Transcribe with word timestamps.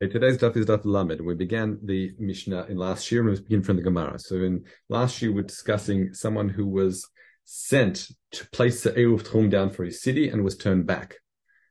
Today's 0.00 0.38
daf 0.38 0.56
is 0.56 0.66
daf 0.66 0.84
lamed. 0.84 1.20
We 1.20 1.34
began 1.34 1.76
the 1.82 2.14
Mishnah 2.20 2.66
in 2.68 2.76
last 2.76 3.10
year, 3.10 3.20
and 3.20 3.30
we 3.30 3.40
begin 3.40 3.64
from 3.64 3.74
the 3.74 3.82
Gemara. 3.82 4.16
So 4.20 4.36
in 4.36 4.64
last 4.88 5.20
year, 5.20 5.32
we 5.32 5.40
we're 5.40 5.48
discussing 5.48 6.14
someone 6.14 6.48
who 6.48 6.68
was 6.68 7.04
sent 7.44 8.08
to 8.30 8.48
place 8.50 8.84
the 8.84 8.92
Eruv 8.92 9.24
Tchum 9.24 9.50
down 9.50 9.70
for 9.70 9.84
his 9.84 10.00
city 10.00 10.28
and 10.28 10.44
was 10.44 10.56
turned 10.56 10.86
back. 10.86 11.16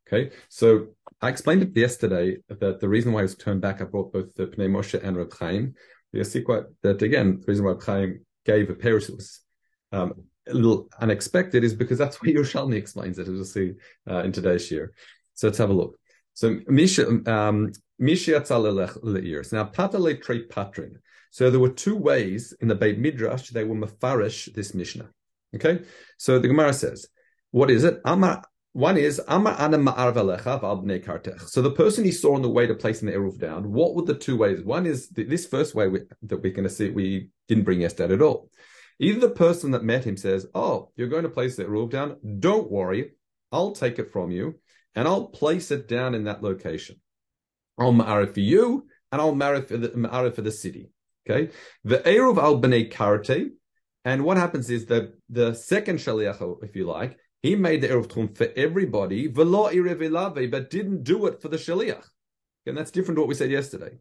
Okay, 0.06 0.36
so 0.50 0.88
I 1.22 1.30
explained 1.30 1.64
it 1.64 1.78
yesterday 1.78 2.36
that 2.50 2.82
the 2.82 2.90
reason 2.90 3.14
why 3.14 3.22
he 3.22 3.24
was 3.24 3.36
turned 3.36 3.62
back, 3.62 3.82
I 3.82 3.86
brought 3.86 4.12
both 4.12 4.36
the 4.36 4.48
Pnei 4.48 4.70
Moshe 4.70 5.02
and 5.02 5.16
Reb 5.16 5.34
Chaim. 5.34 5.76
You 6.12 6.26
see 6.26 6.42
quite 6.42 6.64
that 6.84 7.02
again. 7.02 7.40
The 7.40 7.46
reason 7.48 7.64
why 7.64 7.72
Reb 7.72 7.84
Chaim 7.84 8.26
gave 8.46 8.70
a 8.70 8.76
perush 8.76 9.10
was 9.10 9.40
um, 9.94 10.26
a 10.50 10.54
little 10.54 10.90
unexpected 11.00 11.64
is 11.64 11.74
because 11.74 11.98
that's 11.98 12.22
where 12.22 12.34
Yerushalmi 12.36 12.76
explains 12.76 13.20
it, 13.20 13.30
as 13.30 13.30
we'll 13.30 13.46
see 13.46 13.72
uh, 14.10 14.24
in 14.24 14.34
today's 14.34 14.70
year. 14.70 14.92
So 15.36 15.48
let's 15.48 15.60
have 15.60 15.70
a 15.70 15.74
look. 15.74 15.98
So 16.34 16.60
Misha, 16.68 17.08
um, 17.26 17.72
now, 18.00 19.66
patale 19.66 20.22
tre 20.22 20.48
patrin. 20.48 20.98
So 21.32 21.50
there 21.50 21.60
were 21.60 21.70
two 21.70 21.96
ways 21.96 22.54
in 22.62 22.68
the 22.68 22.76
Beit 22.76 23.00
Midrash 23.00 23.50
they 23.50 23.64
were 23.64 23.76
mafarish 23.76 24.54
this 24.54 24.74
Mishnah. 24.74 25.10
Okay, 25.56 25.84
so 26.18 26.40
the 26.40 26.48
Gemara 26.48 26.74
says, 26.74 27.08
what 27.52 27.72
is 27.72 27.84
it? 27.84 28.00
Amar. 28.06 28.44
One 28.74 28.98
is 28.98 29.20
Amar 29.28 29.60
Ana 29.60 29.78
Kartech. 29.80 31.42
So 31.50 31.64
the 31.64 31.72
person 31.72 32.04
he 32.04 32.12
saw 32.12 32.36
on 32.36 32.44
the 32.44 32.50
way 32.50 32.68
to 32.68 32.76
placing 32.76 33.08
the 33.08 33.16
eruv 33.16 33.40
down. 33.40 33.72
What 33.72 33.96
were 33.96 34.04
the 34.04 34.14
two 34.14 34.38
ways? 34.38 34.62
One 34.62 34.86
is 34.86 35.10
this 35.10 35.48
first 35.48 35.74
way 35.74 35.88
we, 35.88 36.02
that 36.24 36.44
we're 36.44 36.54
going 36.54 36.68
to 36.68 36.70
see 36.70 36.92
we 36.92 37.30
didn't 37.48 37.64
bring 37.64 37.82
yesterday 37.82 38.14
at 38.14 38.22
all. 38.22 38.52
Either 39.00 39.20
the 39.20 39.30
person 39.30 39.72
that 39.72 39.84
met 39.84 40.04
him 40.04 40.18
says, 40.18 40.46
"Oh, 40.54 40.92
you're 40.96 41.08
going 41.08 41.24
to 41.24 41.30
place 41.30 41.56
the 41.56 41.66
eruv 41.66 41.90
down. 41.90 42.18
Don't 42.40 42.70
worry, 42.70 43.14
I'll 43.52 43.72
take 43.72 43.98
it 43.98 44.12
from 44.12 44.30
you, 44.30 44.60
and 44.94 45.08
I'll 45.08 45.28
place 45.28 45.72
it 45.72 45.88
down 45.88 46.14
in 46.14 46.26
that 46.26 46.44
location." 46.44 47.00
I'll 47.78 47.92
marry 47.92 48.28
for 48.28 48.40
you, 48.40 48.88
and 49.12 49.22
I'll 49.22 49.36
marry 49.36 49.62
for 49.62 49.78
the 49.78 49.96
marry 49.96 50.32
for 50.32 50.42
the 50.42 50.52
city. 50.52 50.92
Okay, 51.30 51.52
the 51.84 51.98
eruv 52.00 52.38
al 52.38 52.62
bnei 52.62 52.92
karte, 52.92 53.50
and 54.06 54.24
what 54.24 54.38
happens 54.38 54.70
is 54.70 54.86
that 54.88 55.14
the 55.30 55.54
second 55.54 55.98
shaliach, 55.98 56.64
if 56.64 56.76
you 56.76 56.86
like, 56.86 57.18
he 57.42 57.56
made 57.56 57.82
the 57.82 57.90
eruv 57.90 58.08
tchum 58.08 58.36
for 58.36 58.48
everybody, 58.56 59.28
velo 59.28 59.70
irevilave, 59.70 60.50
but 60.50 60.70
didn't 60.70 61.04
do 61.04 61.28
it 61.28 61.42
for 61.42 61.50
the 61.50 61.58
shaliach. 61.58 62.06
And 62.66 62.78
that's 62.78 62.92
different 62.92 63.18
to 63.18 63.22
what 63.22 63.30
we 63.30 63.36
said 63.36 63.52
yesterday. 63.52 63.98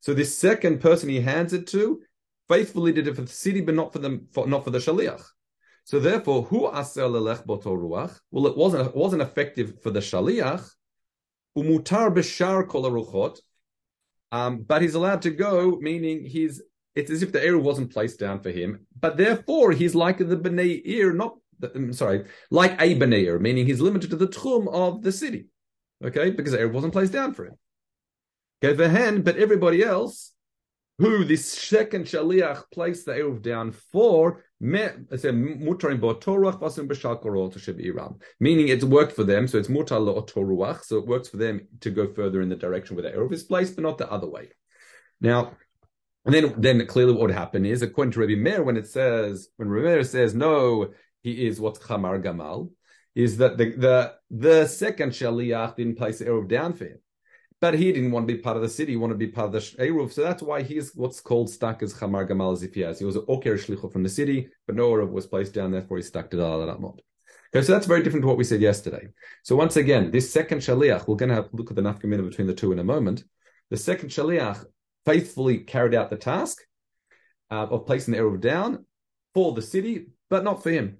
So 0.00 0.14
this 0.14 0.36
second 0.36 0.80
person 0.80 1.08
he 1.08 1.20
hands 1.20 1.52
it 1.52 1.66
to 1.68 2.00
faithfully 2.48 2.92
did 2.92 3.06
it 3.06 3.14
for 3.14 3.22
the 3.22 3.28
city, 3.28 3.60
but 3.60 3.74
not 3.74 3.92
for 3.92 3.98
them, 3.98 4.26
for, 4.32 4.46
not 4.46 4.64
for 4.64 4.70
the 4.70 4.78
shaliach. 4.78 5.22
So 5.84 6.00
therefore, 6.00 6.42
who 6.44 6.68
aser 6.68 7.02
lelech 7.02 7.46
boto 7.46 7.76
ruach? 7.76 8.18
Well, 8.30 8.46
it 8.46 8.56
wasn't 8.56 8.88
it 8.88 8.96
wasn't 8.96 9.22
effective 9.22 9.82
for 9.82 9.90
the 9.90 10.00
shaliach, 10.00 10.68
umutar 11.56 12.14
b'shar 12.14 12.66
kol 12.68 12.84
aruchot, 12.84 13.38
um, 14.32 14.62
but 14.62 14.82
he's 14.82 14.94
allowed 14.94 15.22
to 15.22 15.30
go, 15.30 15.78
meaning 15.80 16.24
he's 16.24 16.62
it's 16.94 17.10
as 17.10 17.22
if 17.22 17.32
the 17.32 17.38
eruv 17.38 17.62
wasn't 17.62 17.92
placed 17.92 18.18
down 18.18 18.40
for 18.40 18.50
him, 18.50 18.86
but 18.98 19.16
therefore 19.16 19.72
he's 19.72 19.94
like 19.94 20.18
the 20.18 20.36
bnei 20.36 20.84
ir, 20.84 21.12
not 21.12 21.36
the, 21.58 21.70
I'm 21.74 21.92
sorry, 21.92 22.24
like 22.50 22.72
a 22.80 22.98
bnei 22.98 23.24
ir, 23.24 23.38
meaning 23.38 23.66
he's 23.66 23.80
limited 23.80 24.10
to 24.10 24.16
the 24.16 24.28
tchum 24.28 24.68
of 24.68 25.02
the 25.02 25.12
city, 25.12 25.46
okay, 26.04 26.30
because 26.30 26.52
the 26.52 26.58
eruv 26.58 26.72
wasn't 26.72 26.92
placed 26.92 27.12
down 27.12 27.34
for 27.34 27.46
him. 27.46 27.54
Okay, 28.62 28.88
hand, 28.88 29.24
but 29.24 29.36
everybody 29.36 29.82
else 29.82 30.32
who 30.98 31.24
this 31.24 31.50
second 31.50 32.04
shaliach 32.04 32.64
placed 32.72 33.06
the 33.06 33.12
eruv 33.12 33.40
down 33.40 33.72
for, 33.72 34.44
meaning 34.60 35.08
it's 38.68 38.84
worked 38.84 39.12
for 39.12 39.24
them, 39.24 39.48
so 39.48 39.58
it's 39.58 39.68
mutar 39.68 40.28
toruach, 40.28 40.84
so 40.84 40.98
it 40.98 41.06
works 41.06 41.28
for 41.28 41.38
them 41.38 41.66
to 41.80 41.90
go 41.90 42.12
further 42.12 42.42
in 42.42 42.50
the 42.50 42.56
direction 42.56 42.94
where 42.96 43.02
the 43.02 43.16
eruv 43.16 43.32
is 43.32 43.42
placed, 43.42 43.74
but 43.74 43.82
not 43.82 43.96
the 43.96 44.10
other 44.10 44.28
way. 44.28 44.50
Now, 45.20 45.52
and 46.26 46.34
then, 46.34 46.54
then 46.58 46.86
clearly 46.86 47.12
what 47.12 47.22
would 47.22 47.30
happen 47.30 47.64
is, 47.64 47.80
according 47.80 48.12
to 48.12 48.20
Rabbi 48.20 48.34
Meir, 48.34 48.62
when 48.62 48.76
it 48.76 48.86
says, 48.86 49.48
when 49.56 49.70
Rabbi 49.70 49.86
Meir 49.86 50.04
says, 50.04 50.34
no, 50.34 50.92
he 51.22 51.46
is 51.46 51.58
what's 51.58 51.78
chamar 51.78 52.22
gamal, 52.22 52.70
is 53.14 53.38
that 53.38 53.56
the, 53.56 53.70
the, 53.70 54.14
the 54.30 54.66
second 54.66 55.12
shaliach 55.12 55.76
didn't 55.76 55.96
place 55.96 56.18
the 56.18 56.26
eruv 56.26 56.48
down 56.48 56.74
for 56.74 56.84
him. 56.84 56.98
But 57.60 57.74
he 57.74 57.92
didn't 57.92 58.12
want 58.12 58.26
to 58.26 58.34
be 58.34 58.40
part 58.40 58.56
of 58.56 58.62
the 58.62 58.68
city; 58.68 58.92
he 58.92 58.96
wanted 58.96 59.14
to 59.14 59.26
be 59.26 59.28
part 59.28 59.46
of 59.46 59.52
the 59.52 59.58
Eruv. 59.58 60.12
So 60.12 60.22
that's 60.22 60.42
why 60.42 60.62
he's 60.62 60.92
what's 60.94 61.20
called 61.20 61.50
stuck 61.50 61.82
as 61.82 61.92
Chamar 61.92 62.26
Gamal 62.28 62.54
as 62.54 62.62
if 62.62 62.74
he 62.74 63.04
was 63.04 63.16
an 63.16 63.24
Oker 63.28 63.56
Shlichu 63.56 63.92
from 63.92 64.02
the 64.02 64.08
city, 64.08 64.48
but 64.66 64.76
no 64.76 64.90
Eruv 64.90 65.10
was 65.10 65.26
placed 65.26 65.52
down, 65.52 65.70
therefore 65.70 65.98
he's 65.98 66.08
stuck 66.08 66.30
to 66.30 66.36
Dalalamot. 66.38 66.98
Okay, 67.52 67.66
so 67.66 67.72
that's 67.72 67.86
very 67.86 68.02
different 68.02 68.22
to 68.22 68.28
what 68.28 68.38
we 68.38 68.44
said 68.44 68.60
yesterday. 68.60 69.08
So 69.42 69.56
once 69.56 69.76
again, 69.76 70.12
this 70.12 70.32
second 70.32 70.58
Shaliach, 70.58 71.08
we're 71.08 71.16
going 71.16 71.30
to 71.30 71.34
have 71.34 71.48
look 71.52 71.70
at 71.70 71.76
the 71.76 71.82
nafkamina 71.82 72.28
between 72.28 72.46
the 72.46 72.54
two 72.54 72.70
in 72.72 72.78
a 72.78 72.84
moment. 72.84 73.24
The 73.70 73.76
second 73.76 74.10
Shaliach 74.10 74.64
faithfully 75.04 75.58
carried 75.58 75.94
out 75.94 76.10
the 76.10 76.16
task 76.16 76.58
uh, 77.50 77.66
of 77.66 77.86
placing 77.86 78.12
the 78.14 78.20
Eruv 78.20 78.40
down 78.40 78.84
for 79.34 79.52
the 79.52 79.62
city, 79.62 80.06
but 80.28 80.44
not 80.44 80.62
for 80.62 80.70
him. 80.70 80.98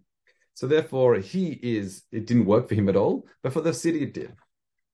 So 0.54 0.66
therefore, 0.66 1.16
he 1.16 1.58
is, 1.62 2.02
it 2.10 2.26
didn't 2.26 2.46
work 2.46 2.68
for 2.68 2.74
him 2.74 2.88
at 2.88 2.96
all, 2.96 3.26
but 3.42 3.52
for 3.52 3.60
the 3.60 3.72
city 3.72 4.02
it 4.02 4.12
did. 4.12 4.32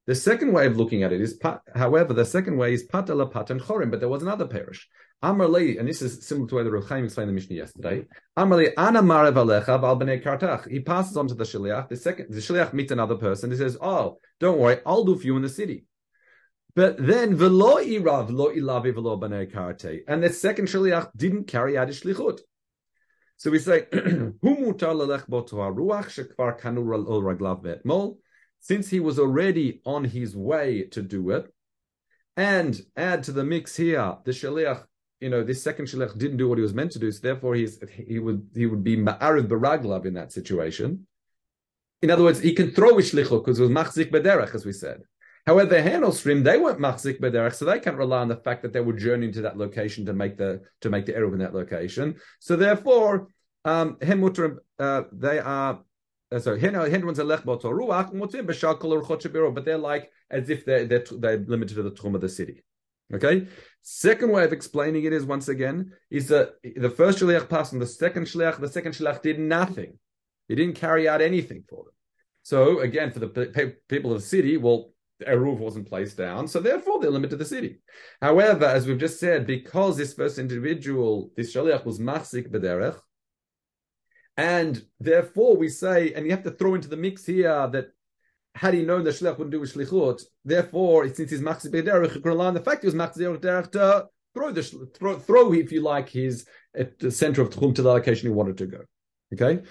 The 0.06 0.14
second 0.14 0.52
way 0.52 0.66
of 0.66 0.76
looking 0.76 1.02
at 1.02 1.12
it 1.12 1.20
is, 1.20 1.40
however, 1.74 2.14
the 2.14 2.24
second 2.24 2.56
way 2.56 2.72
is 2.72 2.86
patala 2.86 3.30
patan 3.30 3.58
chorim, 3.58 3.90
but 3.90 3.98
there 3.98 4.08
was 4.08 4.22
another 4.22 4.46
perush. 4.46 4.82
Amarli, 5.20 5.80
and 5.80 5.88
this 5.88 6.00
is 6.00 6.24
similar 6.24 6.46
to 6.46 6.62
the 6.62 6.70
Rav 6.70 6.88
Chaim 6.88 7.06
explained 7.06 7.30
in 7.30 7.34
the 7.34 7.40
Mishnah 7.40 7.56
yesterday. 7.56 8.06
Amarli 8.38 8.72
ana 8.76 9.02
marev 9.02 9.34
alecha 9.34 9.80
val 9.80 9.98
bnei 9.98 10.22
kartach. 10.22 10.70
He 10.70 10.78
passes 10.78 11.16
on 11.16 11.26
to 11.26 11.34
the 11.34 11.42
shliach. 11.42 11.88
The 11.88 11.96
second, 11.96 12.26
the 12.30 12.38
shliach 12.40 12.72
meets 12.72 12.92
another 12.92 13.16
person. 13.16 13.50
He 13.50 13.56
says, 13.56 13.76
"Oh, 13.80 14.18
don't 14.38 14.58
worry, 14.58 14.78
I'll 14.86 15.04
do 15.04 15.16
for 15.16 15.26
you 15.26 15.36
in 15.36 15.42
the 15.42 15.48
city." 15.48 15.86
But 16.76 17.04
then 17.04 17.34
velo 17.34 17.78
irav 17.78 18.30
lo 18.30 18.54
ilavi 18.54 18.94
velo 18.94 19.18
bnei 19.18 19.50
karte, 19.52 20.02
and 20.06 20.22
the 20.22 20.30
second 20.30 20.68
shliach 20.68 21.10
didn't 21.16 21.48
carry 21.48 21.76
out 21.76 21.88
his 21.88 22.00
shlichut. 22.00 22.38
So 23.38 23.50
we 23.50 23.58
say, 23.58 23.86
"Hu 23.92 24.38
mutar 24.42 24.94
lelech 24.94 25.26
ruach 25.28 26.10
shekvar 26.14 26.60
kanur 26.60 26.94
al 26.94 27.22
raglav 27.22 27.62
be'etmol." 27.62 28.18
Since 28.68 28.88
he 28.90 28.98
was 28.98 29.18
already 29.18 29.80
on 29.84 30.02
his 30.04 30.34
way 30.34 30.82
to 30.90 31.00
do 31.00 31.30
it, 31.30 31.52
and 32.36 32.80
add 32.96 33.22
to 33.24 33.32
the 33.32 33.44
mix 33.44 33.76
here, 33.76 34.16
the 34.24 34.32
shaliach, 34.32 34.84
you 35.20 35.30
know, 35.30 35.44
this 35.44 35.62
second 35.62 35.86
shaliach 35.86 36.18
didn't 36.18 36.36
do 36.36 36.48
what 36.48 36.58
he 36.58 36.62
was 36.62 36.74
meant 36.74 36.90
to 36.92 36.98
do, 36.98 37.12
so 37.12 37.20
therefore 37.22 37.54
he's 37.54 37.78
he 37.90 38.18
would 38.18 38.48
he 38.54 38.66
would 38.66 38.82
be 38.82 38.96
ma'ariv 38.96 39.46
baraglav 39.46 40.04
in 40.04 40.14
that 40.14 40.32
situation. 40.32 41.06
In 42.02 42.10
other 42.10 42.24
words, 42.24 42.40
he 42.40 42.52
can 42.54 42.72
throw 42.72 42.96
his 42.96 43.12
shlichut 43.12 43.44
because 43.44 43.58
it 43.58 43.62
was 43.62 43.70
machzik 43.70 44.10
bederach, 44.10 44.54
as 44.54 44.66
we 44.66 44.72
said. 44.72 45.02
However, 45.46 45.80
the 45.80 46.10
stream 46.10 46.42
they 46.42 46.58
weren't 46.58 46.80
machzik 46.80 47.20
bederach, 47.20 47.54
so 47.54 47.64
they 47.64 47.78
can't 47.78 47.96
rely 47.96 48.18
on 48.18 48.28
the 48.28 48.42
fact 48.46 48.62
that 48.62 48.72
they 48.72 48.80
were 48.80 48.92
journeying 48.92 49.32
to 49.34 49.42
that 49.42 49.56
location 49.56 50.04
to 50.06 50.12
make 50.12 50.36
the 50.36 50.62
to 50.80 50.90
make 50.90 51.06
the 51.06 51.12
eruv 51.12 51.34
in 51.34 51.38
that 51.38 51.54
location. 51.54 52.16
So 52.40 52.56
therefore, 52.56 53.28
um, 53.64 53.96
uh, 54.00 55.02
they 55.12 55.38
are 55.38 55.80
uh, 56.32 56.40
sorry, 56.40 56.58
but 56.60 56.72
they're 59.64 59.78
like 59.78 60.10
as 60.30 60.50
if 60.50 60.64
they're, 60.64 60.84
they're, 60.84 61.04
they're 61.18 61.38
limited 61.38 61.74
to 61.74 61.82
the 61.82 61.92
tchum 61.92 62.14
of 62.14 62.20
the 62.20 62.28
city. 62.28 62.62
Okay. 63.14 63.46
Second 63.82 64.32
way 64.32 64.44
of 64.44 64.52
explaining 64.52 65.04
it 65.04 65.12
is 65.12 65.24
once 65.24 65.48
again 65.48 65.92
is 66.10 66.26
that 66.28 66.54
the 66.76 66.90
first 66.90 67.20
shliach 67.20 67.48
passed 67.48 67.72
on 67.72 67.78
the 67.78 67.86
second 67.86 68.24
shliach. 68.24 68.58
The 68.58 68.68
second 68.68 68.92
shliach 68.92 69.22
did 69.22 69.38
nothing. 69.38 69.98
He 70.48 70.56
didn't 70.56 70.74
carry 70.74 71.08
out 71.08 71.22
anything 71.22 71.62
for 71.68 71.84
them. 71.84 71.92
So 72.42 72.80
again, 72.80 73.12
for 73.12 73.20
the 73.20 73.76
people 73.88 74.12
of 74.12 74.20
the 74.20 74.26
city, 74.26 74.56
well, 74.56 74.92
eruv 75.26 75.58
wasn't 75.58 75.88
placed 75.88 76.16
down, 76.16 76.46
so 76.46 76.60
therefore 76.60 77.00
they're 77.00 77.10
limited 77.10 77.30
to 77.30 77.36
the 77.36 77.44
city. 77.44 77.80
However, 78.20 78.66
as 78.66 78.86
we've 78.86 78.98
just 78.98 79.18
said, 79.18 79.46
because 79.46 79.96
this 79.96 80.14
first 80.14 80.38
individual, 80.38 81.30
this 81.36 81.54
shaliach 81.54 81.84
was 81.84 81.98
machzik 81.98 82.50
bederech, 82.50 82.98
and 84.36 84.82
therefore, 85.00 85.56
we 85.56 85.68
say, 85.68 86.12
and 86.12 86.26
you 86.26 86.32
have 86.32 86.44
to 86.44 86.50
throw 86.50 86.74
into 86.74 86.88
the 86.88 86.96
mix 86.96 87.24
here 87.24 87.68
that 87.72 87.88
had 88.54 88.74
he 88.74 88.82
known 88.82 89.04
that 89.04 89.14
shliach 89.14 89.38
wouldn't 89.38 89.50
do 89.50 89.62
a 89.62 89.66
shlichut, 89.66 90.22
therefore, 90.44 91.08
since 91.08 91.30
he's 91.30 91.42
rely 91.42 92.46
on 92.46 92.54
the 92.54 92.62
fact 92.62 92.82
he 92.82 92.86
was 92.86 92.94
machzir 92.94 93.36
b'derech 93.36 93.72
to 93.72 94.08
throw 94.34 94.50
the 94.50 94.62
throw, 94.94 95.18
throw, 95.18 95.52
if 95.52 95.72
you 95.72 95.82
like, 95.82 96.08
his 96.08 96.46
at 96.74 96.98
the 96.98 97.10
center 97.10 97.42
of 97.42 97.50
tchum 97.50 97.74
to 97.74 97.82
the 97.82 97.88
location 97.88 98.28
he 98.28 98.34
wanted 98.34 98.58
to 98.58 98.66
go. 98.66 98.80
Okay, 99.32 99.62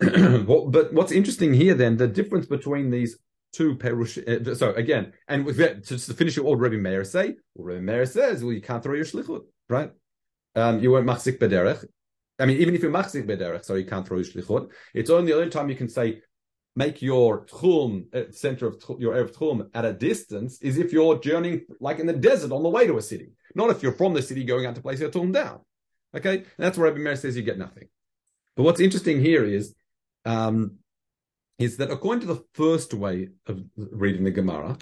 but 0.44 0.92
what's 0.92 1.12
interesting 1.12 1.54
here 1.54 1.74
then, 1.74 1.96
the 1.96 2.08
difference 2.08 2.46
between 2.46 2.90
these 2.90 3.18
two 3.52 3.76
perush. 3.76 4.18
Uh, 4.26 4.54
so 4.54 4.72
again, 4.74 5.12
and 5.28 5.44
with 5.44 5.56
that, 5.58 5.84
to, 5.86 5.98
to 5.98 6.14
finish 6.14 6.36
it, 6.36 6.44
what 6.44 6.58
Rabbi 6.58 6.76
Meir 6.76 7.04
say? 7.04 7.36
Well, 7.54 7.66
Rabbi 7.66 7.80
Meir 7.80 8.06
says, 8.06 8.42
well, 8.42 8.52
you 8.52 8.62
can't 8.62 8.82
throw 8.82 8.94
your 8.94 9.04
shlichut, 9.04 9.42
right? 9.68 9.90
Um, 10.54 10.80
you 10.80 10.90
weren't 10.90 11.06
machzik 11.06 11.38
b'derech. 11.38 11.84
I 12.42 12.46
mean, 12.46 12.56
even 12.56 12.74
if 12.74 12.82
you're 12.82 12.90
machzik 12.90 13.24
bederech, 13.24 13.64
so 13.64 13.76
you 13.76 13.84
can't 13.84 14.06
throw 14.06 14.18
shlichut. 14.18 14.68
It's 14.94 15.10
only 15.10 15.30
the 15.30 15.38
only 15.38 15.48
time 15.48 15.68
you 15.68 15.76
can 15.76 15.88
say 15.88 16.22
make 16.74 17.00
your 17.00 17.46
tchum 17.46 18.12
uh, 18.12 18.32
center 18.32 18.66
of 18.66 18.82
your 18.98 19.14
erev 19.14 19.32
tchum 19.32 19.68
at 19.74 19.84
a 19.84 19.92
distance 19.92 20.60
is 20.60 20.76
if 20.76 20.92
you're 20.92 21.18
journeying 21.20 21.60
like 21.78 22.00
in 22.00 22.06
the 22.06 22.12
desert 22.12 22.50
on 22.50 22.64
the 22.64 22.68
way 22.68 22.84
to 22.88 22.98
a 22.98 23.02
city, 23.02 23.30
not 23.54 23.70
if 23.70 23.80
you're 23.80 23.92
from 23.92 24.12
the 24.12 24.22
city 24.22 24.42
going 24.42 24.66
out 24.66 24.74
to 24.74 24.82
place 24.82 24.98
your 24.98 25.10
tchum 25.10 25.32
down. 25.32 25.60
Okay, 26.16 26.38
and 26.38 26.46
that's 26.58 26.76
where 26.76 26.90
Rabbi 26.90 27.00
Meir 27.00 27.14
says 27.14 27.36
you 27.36 27.44
get 27.44 27.58
nothing. 27.58 27.86
But 28.56 28.64
what's 28.64 28.80
interesting 28.80 29.20
here 29.20 29.44
is, 29.44 29.74
um, 30.24 30.78
is 31.60 31.76
that 31.76 31.92
according 31.92 32.26
to 32.26 32.34
the 32.34 32.44
first 32.54 32.92
way 32.92 33.28
of 33.46 33.62
reading 33.76 34.24
the 34.24 34.32
Gemara, 34.32 34.76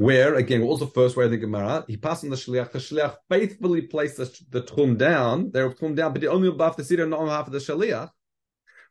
where 0.00 0.36
again, 0.36 0.62
what 0.62 0.70
was 0.70 0.80
the 0.80 0.86
first 0.86 1.14
way 1.14 1.26
of 1.26 1.30
the 1.30 1.36
Gemara? 1.36 1.84
He 1.86 1.98
passed 1.98 2.24
on 2.24 2.30
the 2.30 2.36
shliach. 2.36 2.72
The 2.72 2.78
shliach 2.78 3.16
faithfully 3.28 3.82
placed 3.82 4.16
the, 4.16 4.34
the 4.48 4.62
tchum 4.62 4.96
down. 4.96 5.50
Were 5.52 5.74
tchum 5.74 5.94
down, 5.94 6.14
but 6.14 6.24
only 6.24 6.48
above 6.48 6.76
the 6.76 6.84
cedar, 6.84 7.06
not 7.06 7.20
on 7.20 7.28
half 7.28 7.46
of 7.46 7.52
the 7.52 7.58
shliach. 7.58 8.08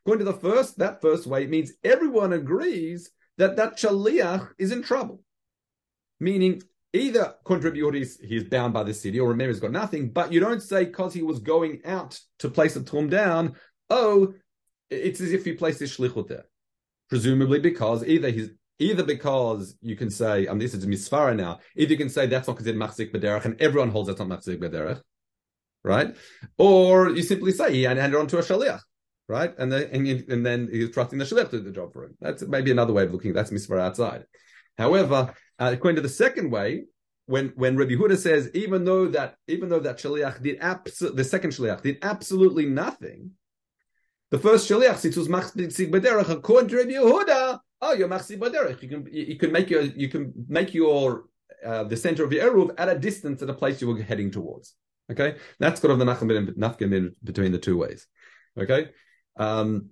According 0.04 0.24
to 0.24 0.32
the 0.32 0.38
first, 0.38 0.78
that 0.78 1.02
first 1.02 1.26
way 1.26 1.42
it 1.42 1.50
means 1.50 1.72
everyone 1.82 2.32
agrees 2.32 3.10
that 3.38 3.56
that 3.56 3.76
shaliach 3.76 4.50
is 4.56 4.70
in 4.70 4.84
trouble. 4.84 5.24
Meaning, 6.20 6.62
either 6.92 7.34
contribute 7.44 7.96
he's, 7.96 8.20
he's 8.20 8.44
bound 8.44 8.72
by 8.72 8.84
the 8.84 8.94
city, 8.94 9.18
or 9.18 9.30
remember 9.30 9.50
he's 9.50 9.58
got 9.58 9.72
nothing. 9.72 10.12
But 10.12 10.32
you 10.32 10.38
don't 10.38 10.62
say 10.62 10.84
because 10.84 11.12
he 11.12 11.22
was 11.22 11.40
going 11.40 11.80
out 11.84 12.20
to 12.38 12.48
place 12.48 12.74
the 12.74 12.82
tchum 12.82 13.10
down. 13.10 13.56
Oh, 13.88 14.32
it's 14.90 15.20
as 15.20 15.32
if 15.32 15.44
he 15.44 15.54
placed 15.54 15.80
his 15.80 15.96
shlichut 15.96 16.28
there, 16.28 16.44
presumably 17.08 17.58
because 17.58 18.06
either 18.06 18.30
he's 18.30 18.50
Either 18.80 19.04
because 19.04 19.76
you 19.82 19.94
can 19.94 20.10
say, 20.10 20.46
um, 20.46 20.58
this 20.58 20.72
is 20.72 20.86
misfara 20.86 21.36
now, 21.36 21.60
either 21.76 21.92
you 21.92 21.98
can 21.98 22.08
say 22.08 22.26
that's 22.26 22.48
not 22.48 22.56
considered 22.56 22.80
machzik 22.80 23.12
b'derech, 23.12 23.44
and 23.44 23.60
everyone 23.60 23.90
holds 23.90 24.08
that's 24.08 24.18
not 24.18 24.28
machzik 24.28 24.58
b'derech, 24.58 25.00
right? 25.84 26.16
Or 26.56 27.10
you 27.10 27.22
simply 27.22 27.52
say 27.52 27.74
he 27.74 27.82
handed 27.82 28.14
it 28.14 28.16
on 28.16 28.26
to 28.28 28.38
a 28.38 28.42
shaliach, 28.42 28.80
right? 29.28 29.52
And 29.58 29.70
then, 29.70 29.90
and, 29.92 30.08
you, 30.08 30.24
and 30.30 30.44
then 30.44 30.68
he's 30.72 30.90
trusting 30.90 31.18
the 31.18 31.26
shaliach 31.26 31.50
to 31.50 31.58
do 31.58 31.64
the 31.64 31.72
job 31.72 31.92
for 31.92 32.04
him. 32.04 32.16
That's 32.20 32.42
maybe 32.42 32.70
another 32.70 32.94
way 32.94 33.04
of 33.04 33.12
looking. 33.12 33.30
At 33.30 33.36
that's 33.36 33.50
misfara 33.50 33.80
outside. 33.80 34.24
However, 34.78 35.34
uh, 35.58 35.70
according 35.74 35.96
to 35.96 36.02
the 36.02 36.08
second 36.08 36.50
way, 36.50 36.86
when 37.26 37.52
when 37.56 37.76
Rabbi 37.76 37.92
Huda 37.92 38.16
says 38.16 38.50
even 38.54 38.86
though 38.86 39.08
that 39.08 39.36
even 39.46 39.68
though 39.68 39.80
that 39.80 39.98
shaliach 39.98 40.42
did 40.42 40.58
abs- 40.60 40.98
the 40.98 41.22
second 41.22 41.50
shaliach 41.50 41.82
did 41.82 41.98
absolutely 42.00 42.64
nothing, 42.64 43.32
the 44.30 44.38
first 44.38 44.70
shaliach 44.70 44.96
situs 44.96 45.28
machzik 45.28 45.90
b'derech 45.90 46.30
according 46.30 46.70
to 46.70 46.78
Rabbi 46.78 46.92
Yehuda 46.92 47.60
oh, 47.80 47.92
you're 47.92 48.08
machsi 48.08 48.38
baderech. 48.38 48.82
You 48.82 48.88
can 48.88 49.08
you 49.10 49.36
can 49.36 49.52
make 49.52 49.70
your 49.70 49.82
you 49.82 50.08
can 50.08 50.32
make 50.48 50.74
your 50.74 51.24
uh, 51.64 51.84
the 51.84 51.96
center 51.96 52.24
of 52.24 52.32
your 52.32 52.50
eruv 52.50 52.74
at 52.78 52.88
a 52.88 52.98
distance 52.98 53.42
at 53.42 53.50
a 53.50 53.54
place 53.54 53.80
you 53.80 53.88
were 53.88 54.02
heading 54.02 54.30
towards. 54.30 54.74
Okay, 55.10 55.36
that's 55.58 55.80
kind 55.80 55.92
of 55.92 55.98
the 55.98 56.04
nafkan 56.04 57.14
between 57.24 57.52
the 57.52 57.58
two 57.58 57.76
ways. 57.76 58.06
Okay, 58.58 58.90
um, 59.36 59.90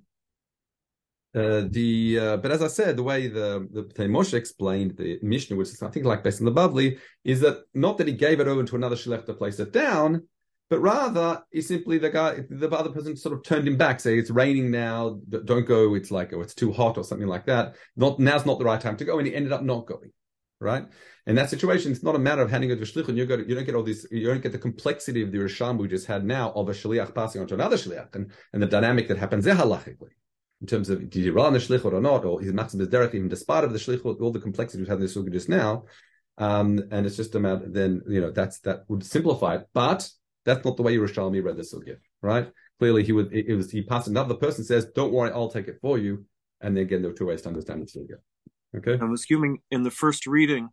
uh, 1.34 1.62
the 1.68 2.18
uh, 2.20 2.36
but 2.38 2.50
as 2.50 2.62
I 2.62 2.68
said, 2.68 2.96
the 2.96 3.02
way 3.02 3.26
the 3.26 3.68
the 3.96 4.04
Moshe 4.04 4.34
explained 4.34 4.96
the 4.96 5.18
Mishnah, 5.22 5.56
which 5.56 5.68
is 5.68 5.82
I 5.82 5.90
think 5.90 6.06
like 6.06 6.22
based 6.22 6.40
on 6.40 6.46
the 6.46 6.52
Bavli, 6.52 6.98
is 7.24 7.40
that 7.40 7.64
not 7.74 7.98
that 7.98 8.08
he 8.08 8.14
gave 8.14 8.40
it 8.40 8.48
over 8.48 8.64
to 8.64 8.76
another 8.76 8.96
shlech 8.96 9.26
to 9.26 9.34
place 9.34 9.58
it 9.58 9.72
down, 9.72 10.26
but 10.70 10.80
rather 10.80 11.42
he 11.50 11.62
simply 11.62 11.98
the 11.98 12.10
guy 12.10 12.40
the 12.50 12.68
other 12.70 12.90
person 12.90 13.16
sort 13.16 13.34
of 13.34 13.42
turned 13.42 13.66
him 13.66 13.76
back 13.76 14.00
say 14.00 14.18
it's 14.18 14.30
raining 14.30 14.70
now 14.70 15.18
don't 15.44 15.66
go 15.66 15.94
it's 15.94 16.10
like 16.10 16.32
oh 16.32 16.40
it's 16.40 16.54
too 16.54 16.72
hot 16.72 16.98
or 16.98 17.04
something 17.04 17.28
like 17.28 17.46
that. 17.46 17.76
Not 17.96 18.18
now's 18.18 18.46
not 18.46 18.58
the 18.58 18.64
right 18.64 18.80
time 18.80 18.96
to 18.98 19.04
go 19.04 19.18
and 19.18 19.26
he 19.26 19.34
ended 19.34 19.52
up 19.52 19.62
not 19.62 19.86
going 19.86 20.12
right? 20.60 20.86
In 21.26 21.36
that 21.36 21.50
situation 21.50 21.92
it's 21.92 22.02
not 22.02 22.16
a 22.16 22.18
matter 22.18 22.42
of 22.42 22.50
handing 22.50 22.72
over 22.72 22.84
to 22.84 22.90
shliach 22.90 23.08
and 23.08 23.16
you, 23.16 23.24
you 23.24 23.54
don't 23.54 23.64
get 23.64 23.74
all 23.74 23.82
this 23.82 24.06
you 24.10 24.26
don't 24.26 24.42
get 24.42 24.52
the 24.52 24.58
complexity 24.58 25.22
of 25.22 25.32
the 25.32 25.38
risham 25.38 25.78
we 25.78 25.88
just 25.88 26.06
had 26.06 26.24
now 26.24 26.52
of 26.52 26.68
a 26.68 26.72
shliach 26.72 27.14
passing 27.14 27.40
on 27.40 27.46
to 27.46 27.54
another 27.54 27.76
shliach 27.76 28.14
and, 28.14 28.32
and 28.52 28.62
the 28.62 28.66
dynamic 28.66 29.08
that 29.08 29.18
happens 29.18 29.44
there 29.44 29.54
halachically 29.54 30.10
in 30.60 30.66
terms 30.66 30.90
of 30.90 30.98
did 31.10 31.22
he 31.22 31.30
run 31.30 31.52
the 31.52 31.58
shlichut 31.58 31.92
or 31.92 32.00
not 32.00 32.24
or 32.24 32.40
his 32.40 32.52
maxim 32.52 32.80
is 32.80 32.88
derech 32.88 33.14
even 33.14 33.28
despite 33.28 33.64
of 33.64 33.72
the 33.72 33.78
shlichut 33.78 34.20
all 34.20 34.32
the 34.32 34.40
complexity 34.40 34.80
we've 34.80 34.88
had 34.88 34.96
in 34.96 35.02
this 35.02 35.16
sugya 35.16 35.32
just 35.32 35.48
now 35.48 35.84
um, 36.38 36.80
and 36.90 37.04
it's 37.06 37.16
just 37.16 37.34
a 37.34 37.40
matter 37.40 37.66
then 37.68 38.02
you 38.08 38.20
know 38.20 38.30
that's 38.30 38.60
that 38.60 38.84
would 38.88 39.04
simplify 39.04 39.56
it 39.56 39.68
but 39.72 40.08
that's 40.48 40.64
not 40.64 40.76
the 40.76 40.82
way 40.82 40.96
Yerushalmi 40.96 41.44
read 41.44 41.56
the 41.56 41.62
sugya, 41.62 41.96
right? 42.22 42.50
Clearly, 42.78 43.04
he 43.04 43.12
would. 43.12 43.32
It, 43.32 43.54
was 43.54 43.70
he 43.70 43.82
passed 43.82 44.08
another 44.08 44.34
person 44.34 44.64
says, 44.64 44.86
"Don't 44.94 45.12
worry, 45.12 45.30
I'll 45.30 45.50
take 45.50 45.68
it 45.68 45.78
for 45.82 45.98
you." 45.98 46.24
And 46.60 46.76
then 46.76 46.84
again, 46.84 47.02
there 47.02 47.10
are 47.10 47.14
two 47.14 47.26
ways 47.26 47.42
to 47.42 47.48
understand 47.48 47.82
the 47.82 47.86
sugya. 47.86 48.16
Okay. 48.76 49.02
I'm 49.02 49.12
assuming 49.12 49.58
in 49.70 49.82
the 49.82 49.90
first 49.90 50.26
reading, 50.26 50.68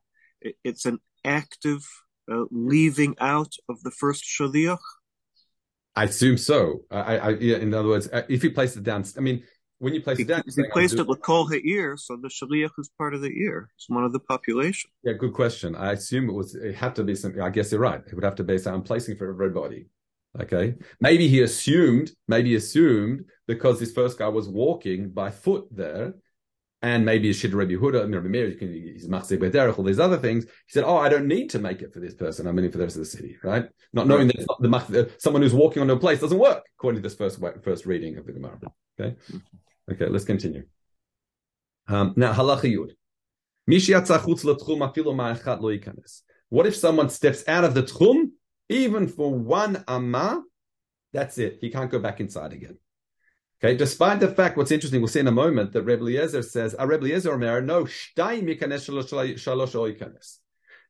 it's 0.63 0.85
an 0.85 0.99
active 1.23 1.85
uh, 2.31 2.45
leaving 2.51 3.15
out 3.19 3.53
of 3.69 3.81
the 3.83 3.91
first 3.91 4.23
shaliach. 4.23 4.79
I 5.95 6.05
assume 6.05 6.37
so. 6.37 6.81
I, 6.91 7.17
I, 7.17 7.29
yeah, 7.29 7.57
in 7.57 7.73
other 7.73 7.87
words, 7.87 8.09
uh, 8.11 8.23
if 8.27 8.41
he 8.41 8.49
places 8.49 8.77
it 8.77 8.83
down, 8.83 9.05
I 9.17 9.21
mean, 9.21 9.43
when 9.79 9.93
you 9.93 10.01
place 10.01 10.19
it 10.19 10.27
down, 10.27 10.43
he 10.45 10.63
placed 10.71 10.93
it 10.95 11.07
with 11.07 11.19
lakol 11.19 11.49
ha'ir, 11.49 11.97
so 11.97 12.17
the 12.21 12.29
shaliach 12.29 12.71
is 12.77 12.89
part 12.97 13.13
of 13.13 13.21
the 13.21 13.31
ear. 13.41 13.69
It's 13.75 13.89
one 13.89 14.03
of 14.03 14.13
the 14.13 14.19
population. 14.19 14.89
Yeah, 15.03 15.13
good 15.13 15.33
question. 15.33 15.75
I 15.75 15.93
assume 15.93 16.29
it 16.29 16.33
was. 16.33 16.55
It 16.55 16.75
had 16.75 16.95
to 16.95 17.03
be 17.03 17.15
something. 17.15 17.41
I 17.41 17.49
guess 17.49 17.71
you're 17.71 17.81
right. 17.81 18.01
It 18.05 18.13
would 18.13 18.23
have 18.23 18.35
to 18.35 18.43
be 18.43 18.57
some 18.57 18.83
placing 18.83 19.17
for 19.17 19.29
everybody. 19.29 19.87
Okay, 20.41 20.75
maybe 21.01 21.27
he 21.27 21.41
assumed. 21.41 22.11
Maybe 22.27 22.49
he 22.49 22.55
assumed 22.55 23.25
because 23.47 23.79
this 23.79 23.91
first 23.91 24.17
guy 24.17 24.29
was 24.29 24.47
walking 24.47 25.09
by 25.09 25.31
foot 25.31 25.67
there, 25.71 26.15
and 26.81 27.05
maybe 27.05 27.29
a 27.29 27.33
Shid 27.33 27.53
Rabbi 27.53 27.73
Huda, 27.73 28.13
Rabbi 28.13 28.27
Meir, 28.27 28.49
he's 28.49 29.07
Machzeh 29.07 29.37
Bederech, 29.37 29.77
all 29.77 29.83
these 29.83 29.99
other 29.99 30.17
things. 30.17 30.45
He 30.45 30.71
said, 30.71 30.83
"Oh, 30.85 30.97
I 30.97 31.09
don't 31.09 31.27
need 31.27 31.49
to 31.49 31.59
make 31.59 31.81
it 31.81 31.93
for 31.93 31.99
this 31.99 32.13
person. 32.13 32.47
I'm 32.47 32.57
in 32.59 32.65
it 32.65 32.71
for 32.71 32.77
the 32.77 32.85
rest 32.85 32.95
of 32.95 33.01
the 33.01 33.05
city, 33.05 33.37
right? 33.43 33.67
Not 33.91 34.07
knowing 34.07 34.27
that 34.27 34.45
not 34.61 34.89
the 34.89 35.11
someone 35.17 35.41
who's 35.41 35.53
walking 35.53 35.81
on 35.81 35.89
a 35.89 35.97
place 35.97 36.21
doesn't 36.21 36.37
work 36.37 36.63
according 36.77 37.01
to 37.01 37.07
this 37.07 37.17
first 37.17 37.41
first 37.61 37.85
reading 37.85 38.17
of 38.17 38.25
the 38.25 38.33
Gemara. 38.33 38.59
Okay." 38.97 39.15
Mm-hmm. 39.31 39.37
Okay, 39.91 40.07
let's 40.07 40.25
continue. 40.25 40.63
Um, 41.87 42.13
now, 42.15 42.33
halacha 42.33 42.73
yud. 42.73 42.91
What 46.49 46.67
if 46.67 46.75
someone 46.75 47.09
steps 47.09 47.43
out 47.47 47.63
of 47.63 47.73
the 47.73 47.83
tchum, 47.83 48.31
even 48.69 49.07
for 49.07 49.33
one 49.33 49.83
amma? 49.87 50.43
That's 51.13 51.37
it. 51.37 51.59
He 51.61 51.69
can't 51.69 51.89
go 51.89 51.99
back 51.99 52.19
inside 52.19 52.53
again. 52.53 52.77
Okay, 53.63 53.75
despite 53.75 54.19
the 54.19 54.27
fact, 54.27 54.57
what's 54.57 54.71
interesting, 54.71 55.01
we'll 55.01 55.07
see 55.07 55.21
in 55.21 55.27
a 55.27 55.31
moment 55.31 55.71
that 55.73 55.83
Reb 55.83 56.01
Eliezer 56.01 56.43
says, 56.43 56.75
ah, 56.77 56.83
Rebbe 56.83 57.05
Eliezer 57.05 57.35
no, 57.61 57.85
shalosh. 57.85 60.37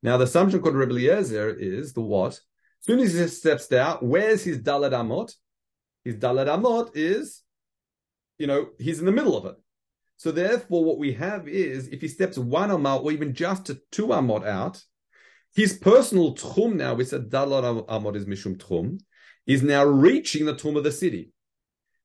Now, 0.01 0.17
the 0.17 0.23
assumption 0.25 0.61
called 0.61 0.75
Reb 0.75 0.89
Eliezer 0.89 1.51
is 1.51 1.93
the 1.93 2.01
what? 2.01 2.33
As 2.33 2.41
soon 2.81 2.99
as 2.99 3.13
he 3.13 3.27
steps 3.27 3.71
out, 3.71 4.03
where's 4.03 4.43
his 4.43 4.59
dalad 4.59 4.91
amot? 4.91 5.33
His 6.03 6.15
dalad 6.15 6.47
amot 6.47 6.91
is 6.95 7.43
you 8.37 8.47
know, 8.47 8.67
he's 8.79 8.99
in 8.99 9.05
the 9.05 9.11
middle 9.11 9.37
of 9.37 9.45
it. 9.45 9.55
So 10.17 10.31
therefore, 10.31 10.83
what 10.83 10.97
we 10.97 11.13
have 11.13 11.47
is 11.47 11.87
if 11.89 12.01
he 12.01 12.07
steps 12.07 12.37
one 12.37 12.69
amot 12.69 13.03
or 13.03 13.11
even 13.11 13.33
just 13.33 13.71
two 13.91 14.07
amot 14.07 14.45
out, 14.45 14.81
his 15.55 15.73
personal 15.73 16.35
tchum 16.35 16.75
now, 16.75 16.93
we 16.93 17.05
said 17.05 17.29
dalot 17.29 17.87
amot 17.87 18.15
is 18.15 18.25
mishum 18.25 18.57
tchum, 18.57 18.99
is 19.45 19.63
now 19.63 19.83
reaching 19.83 20.45
the 20.45 20.55
tchum 20.55 20.77
of 20.77 20.83
the 20.83 20.91
city. 20.91 21.31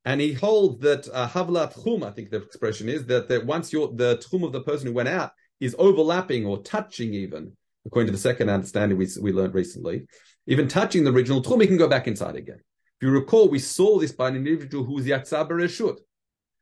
And 0.05 0.21
he 0.21 0.33
holds 0.33 0.81
that 0.81 1.09
uh, 1.13 1.29
havlat 1.29 1.75
tchum, 1.75 2.05
I 2.05 2.11
think 2.11 2.31
the 2.31 2.43
expression 2.43 2.89
is, 2.89 3.07
that, 3.07 3.29
that 3.29 3.47
once 3.47 3.73
you're, 3.73 3.93
the 3.93 4.19
tchum 4.19 4.45
of 4.45 4.53
the 4.53 4.63
person 4.63 4.89
who 4.89 4.95
went 4.95 5.09
out 5.09 5.33
is 5.61 5.77
overlapping 5.79 6.47
or 6.47 6.63
touching 6.63 7.13
even, 7.15 7.57
according 7.87 8.07
to 8.07 8.13
the 8.13 8.19
second 8.19 8.49
understanding 8.49 8.99
we, 8.99 9.09
we 9.21 9.33
learned 9.33 9.55
recently, 9.55 10.07
even 10.47 10.69
touching 10.69 11.05
the 11.05 11.13
original 11.13 11.43
tchum, 11.43 11.61
he 11.61 11.69
can 11.69 11.77
go 11.77 11.89
back 11.89 12.09
inside 12.09 12.35
again. 12.35 12.61
If 13.01 13.07
you 13.07 13.11
recall, 13.11 13.49
we 13.49 13.59
saw 13.59 13.99
this 13.99 14.13
by 14.13 14.29
an 14.29 14.37
individual 14.37 14.85
who 14.85 14.95
was 14.95 15.07
Yatzah 15.07 15.49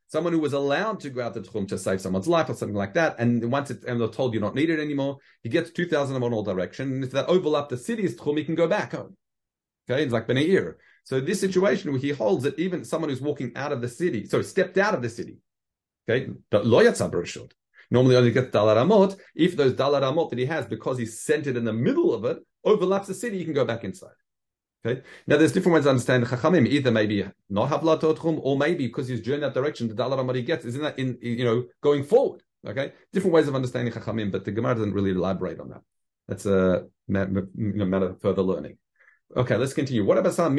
someone 0.09 0.33
who 0.33 0.39
was 0.39 0.53
allowed 0.53 0.99
to 0.99 1.09
go 1.09 1.21
out 1.21 1.33
the 1.33 1.41
tchum 1.41 1.67
to 1.69 1.77
save 1.77 2.01
someone's 2.01 2.27
life 2.27 2.49
or 2.49 2.55
something 2.55 2.75
like 2.75 2.95
that, 2.95 3.15
and 3.19 3.49
once 3.51 3.71
it's, 3.71 3.85
and 3.85 4.01
they're 4.01 4.07
told 4.09 4.33
you're 4.33 4.41
not 4.41 4.55
needed 4.55 4.79
anymore, 4.79 5.17
he 5.41 5.49
gets 5.49 5.71
2,000 5.71 6.15
in 6.15 6.33
all 6.33 6.43
direction, 6.43 6.91
and 6.91 7.03
if 7.03 7.11
that 7.11 7.27
overlap 7.27 7.69
the 7.69 7.77
city's 7.77 8.15
tchum, 8.19 8.37
he 8.37 8.43
can 8.43 8.55
go 8.55 8.67
back 8.67 8.91
home. 8.91 9.15
Okay, 9.89 10.03
it's 10.03 10.13
like 10.13 10.27
Beneir. 10.27 10.75
So 11.03 11.19
this 11.19 11.39
situation 11.39 11.91
where 11.91 11.99
he 11.99 12.11
holds 12.11 12.43
that 12.43 12.59
even 12.59 12.83
someone 12.83 13.09
who's 13.09 13.21
walking 13.21 13.53
out 13.55 13.71
of 13.71 13.81
the 13.81 13.87
city, 13.87 14.25
so 14.25 14.41
stepped 14.41 14.77
out 14.77 14.93
of 14.93 15.01
the 15.01 15.09
city, 15.09 15.37
okay, 16.07 16.29
should 17.25 17.53
normally 17.91 18.15
only 18.15 18.31
gets 18.31 18.55
dalar 18.55 18.77
amot. 18.77 19.17
If 19.35 19.55
those 19.55 19.73
dalar 19.73 20.01
amot 20.01 20.29
that 20.29 20.39
he 20.39 20.45
has, 20.45 20.65
because 20.65 20.97
he's 20.97 21.21
centered 21.21 21.57
in 21.57 21.65
the 21.65 21.73
middle 21.73 22.13
of 22.13 22.25
it, 22.25 22.37
overlaps 22.63 23.07
the 23.07 23.13
city, 23.13 23.39
he 23.39 23.45
can 23.45 23.53
go 23.53 23.65
back 23.65 23.83
inside. 23.83 24.11
Okay. 24.85 25.01
Now 25.27 25.37
there's 25.37 25.51
different 25.51 25.75
ways 25.75 25.83
to 25.83 25.89
understand 25.89 26.25
chachamim. 26.25 26.67
Either 26.67 26.91
maybe 26.91 27.25
not 27.49 27.69
have 27.69 27.81
latotchum, 27.81 28.39
or 28.41 28.57
maybe 28.57 28.87
because 28.87 29.07
he's 29.07 29.21
journeying 29.21 29.41
that 29.41 29.53
direction, 29.53 29.87
the 29.87 29.93
dalar 29.93 30.35
he 30.35 30.41
gets 30.41 30.63
is 30.65 30.75
in 30.75 30.81
that 30.81 30.97
in 30.97 31.17
you 31.21 31.43
know 31.43 31.65
going 31.81 32.03
forward. 32.03 32.41
Okay. 32.65 32.93
Different 33.11 33.33
ways 33.33 33.47
of 33.47 33.55
understanding 33.55 33.93
chachamim, 33.93 34.31
but 34.31 34.45
the 34.45 34.51
Gemara 34.51 34.75
doesn't 34.75 34.93
really 34.93 35.11
elaborate 35.11 35.59
on 35.59 35.69
that. 35.69 35.81
That's 36.27 36.45
a 36.45 36.85
matter 37.07 38.09
of 38.09 38.21
further 38.21 38.43
learning. 38.43 38.77
Okay, 39.35 39.57
let's 39.57 39.73
continue. 39.73 40.05
What 40.05 40.17
about 40.17 40.33
some 40.33 40.57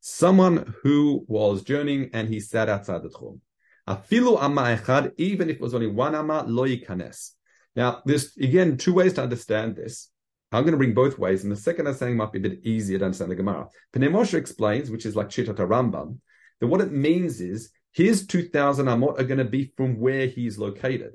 someone 0.00 0.74
who 0.82 1.24
was 1.26 1.62
journeying 1.62 2.10
and 2.12 2.28
he 2.28 2.40
sat 2.40 2.68
outside 2.68 3.02
the 3.02 3.08
tchum? 3.08 3.40
Afilu 3.88 4.40
amma 4.40 4.76
echad, 4.76 5.12
even 5.16 5.48
if 5.48 5.56
it 5.56 5.62
was 5.62 5.74
only 5.74 5.86
one 5.86 6.14
amma, 6.14 6.44
lo 6.46 6.66
yikanes. 6.66 7.32
Now, 7.74 8.02
there's 8.04 8.36
again 8.36 8.76
two 8.76 8.94
ways 8.94 9.14
to 9.14 9.22
understand 9.22 9.76
this. 9.76 10.10
I'm 10.50 10.62
going 10.62 10.72
to 10.72 10.78
bring 10.78 10.94
both 10.94 11.18
ways, 11.18 11.42
and 11.42 11.52
the 11.52 11.56
second 11.56 11.86
understanding 11.86 12.16
might 12.16 12.32
be 12.32 12.38
a 12.38 12.42
bit 12.42 12.64
easier 12.64 12.98
to 12.98 13.04
understand 13.04 13.30
the 13.30 13.36
Gemara. 13.36 13.68
Pnei 13.92 14.10
Moshe 14.10 14.34
explains, 14.34 14.90
which 14.90 15.04
is 15.04 15.14
like 15.14 15.28
Shitat 15.28 15.56
Rambam, 15.56 16.18
that 16.60 16.66
what 16.66 16.80
it 16.80 16.90
means 16.90 17.40
is 17.40 17.70
his 17.92 18.26
2,000 18.26 18.86
amot 18.86 19.18
are 19.18 19.24
going 19.24 19.38
to 19.38 19.44
be 19.44 19.72
from 19.76 19.98
where 19.98 20.26
he's 20.26 20.58
located. 20.58 21.12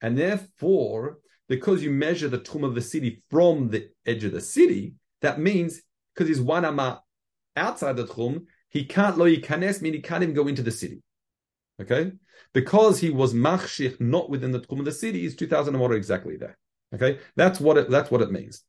And 0.00 0.18
therefore, 0.18 1.18
because 1.48 1.82
you 1.82 1.90
measure 1.90 2.28
the 2.28 2.38
tchum 2.38 2.64
of 2.64 2.74
the 2.74 2.80
city 2.80 3.22
from 3.30 3.68
the 3.68 3.90
edge 4.06 4.24
of 4.24 4.32
the 4.32 4.40
city, 4.40 4.94
that 5.20 5.38
means 5.38 5.80
because 6.14 6.28
he's 6.28 6.40
one 6.40 6.64
amah 6.64 7.02
outside 7.56 7.96
the 7.96 8.06
tchum, 8.06 8.46
he 8.68 8.84
can't 8.84 9.18
lo 9.18 9.26
yikanes, 9.26 9.82
meaning 9.82 9.98
he 9.98 10.02
can't 10.02 10.22
even 10.22 10.34
go 10.34 10.48
into 10.48 10.62
the 10.62 10.70
city. 10.70 11.02
Okay, 11.80 12.12
because 12.52 12.98
he 13.00 13.10
was 13.10 13.34
machshich 13.34 14.00
not 14.00 14.30
within 14.30 14.50
the 14.50 14.60
tchum 14.60 14.80
of 14.80 14.84
the 14.84 14.92
city, 14.92 15.24
is 15.24 15.36
two 15.36 15.46
thousand 15.46 15.74
amot 15.74 15.94
exactly 15.94 16.36
there. 16.36 16.58
Okay, 16.94 17.18
that's 17.36 17.60
what 17.60 17.76
it 17.76 17.90
that's 17.90 18.10
what 18.10 18.22
it 18.22 18.32
means. 18.32 18.62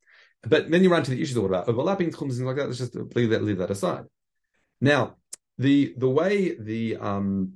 But 0.43 0.69
then 0.69 0.83
you 0.83 0.91
run 0.91 1.03
to 1.03 1.11
the 1.11 1.21
issues 1.21 1.37
of 1.37 1.43
what 1.43 1.49
about 1.49 1.69
overlapping 1.69 2.11
tchums 2.11 2.21
and 2.21 2.31
things 2.31 2.41
like 2.41 2.55
that. 2.57 2.67
Let's 2.67 2.79
just 2.79 2.95
leave 3.15 3.29
that 3.29 3.43
leave 3.43 3.59
that 3.59 3.71
aside. 3.71 4.05
Now, 4.81 5.15
the 5.57 5.93
the 5.97 6.09
way 6.09 6.55
the 6.59 6.97
um 6.97 7.53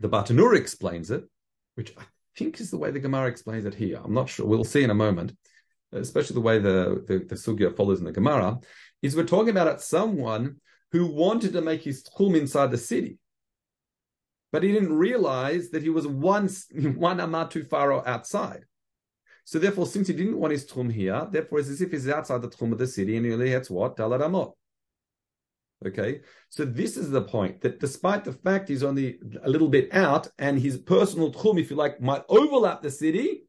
the 0.00 0.08
Bartanura 0.08 0.56
explains 0.56 1.10
it, 1.10 1.24
which 1.74 1.96
I 1.96 2.02
think 2.36 2.60
is 2.60 2.70
the 2.70 2.78
way 2.78 2.90
the 2.90 3.00
Gemara 3.00 3.28
explains 3.28 3.64
it 3.64 3.74
here. 3.74 4.00
I'm 4.02 4.14
not 4.14 4.28
sure. 4.28 4.46
We'll 4.46 4.64
see 4.64 4.82
in 4.82 4.90
a 4.90 4.94
moment, 4.94 5.34
especially 5.92 6.34
the 6.34 6.40
way 6.40 6.58
the 6.58 7.04
the, 7.06 7.18
the 7.18 7.34
Sugya 7.36 7.74
follows 7.74 8.00
in 8.00 8.04
the 8.04 8.12
Gemara, 8.12 8.58
is 9.02 9.16
we're 9.16 9.24
talking 9.24 9.50
about 9.50 9.80
someone 9.80 10.56
who 10.92 11.06
wanted 11.06 11.54
to 11.54 11.62
make 11.62 11.82
his 11.82 12.02
tchum 12.02 12.36
inside 12.36 12.70
the 12.70 12.78
city, 12.78 13.18
but 14.52 14.62
he 14.62 14.72
didn't 14.72 14.92
realize 14.92 15.70
that 15.70 15.82
he 15.82 15.88
was 15.88 16.06
one 16.06 16.50
one 16.96 17.20
amah 17.20 17.48
too 17.48 17.64
far 17.64 18.06
outside. 18.06 18.64
So 19.50 19.58
therefore, 19.58 19.86
since 19.86 20.06
he 20.06 20.14
didn't 20.14 20.38
want 20.38 20.52
his 20.52 20.64
tchum 20.64 20.92
here, 20.92 21.26
therefore 21.28 21.58
it's 21.58 21.70
as 21.70 21.80
if 21.80 21.90
he's 21.90 22.08
outside 22.08 22.40
the 22.40 22.48
tchum 22.48 22.70
of 22.70 22.78
the 22.78 22.86
city 22.86 23.16
and 23.16 23.26
he 23.26 23.32
only 23.32 23.50
has 23.50 23.68
what 23.68 23.96
dalad 23.96 24.20
amot. 24.20 24.52
Okay, 25.84 26.20
so 26.50 26.64
this 26.64 26.96
is 26.96 27.10
the 27.10 27.22
point 27.22 27.60
that 27.62 27.80
despite 27.80 28.22
the 28.22 28.32
fact 28.32 28.68
he's 28.68 28.84
only 28.84 29.18
a 29.42 29.50
little 29.50 29.66
bit 29.66 29.92
out 29.92 30.28
and 30.38 30.56
his 30.56 30.78
personal 30.78 31.32
tchum, 31.32 31.58
if 31.58 31.68
you 31.68 31.74
like, 31.74 32.00
might 32.00 32.22
overlap 32.28 32.80
the 32.80 32.92
city, 32.92 33.42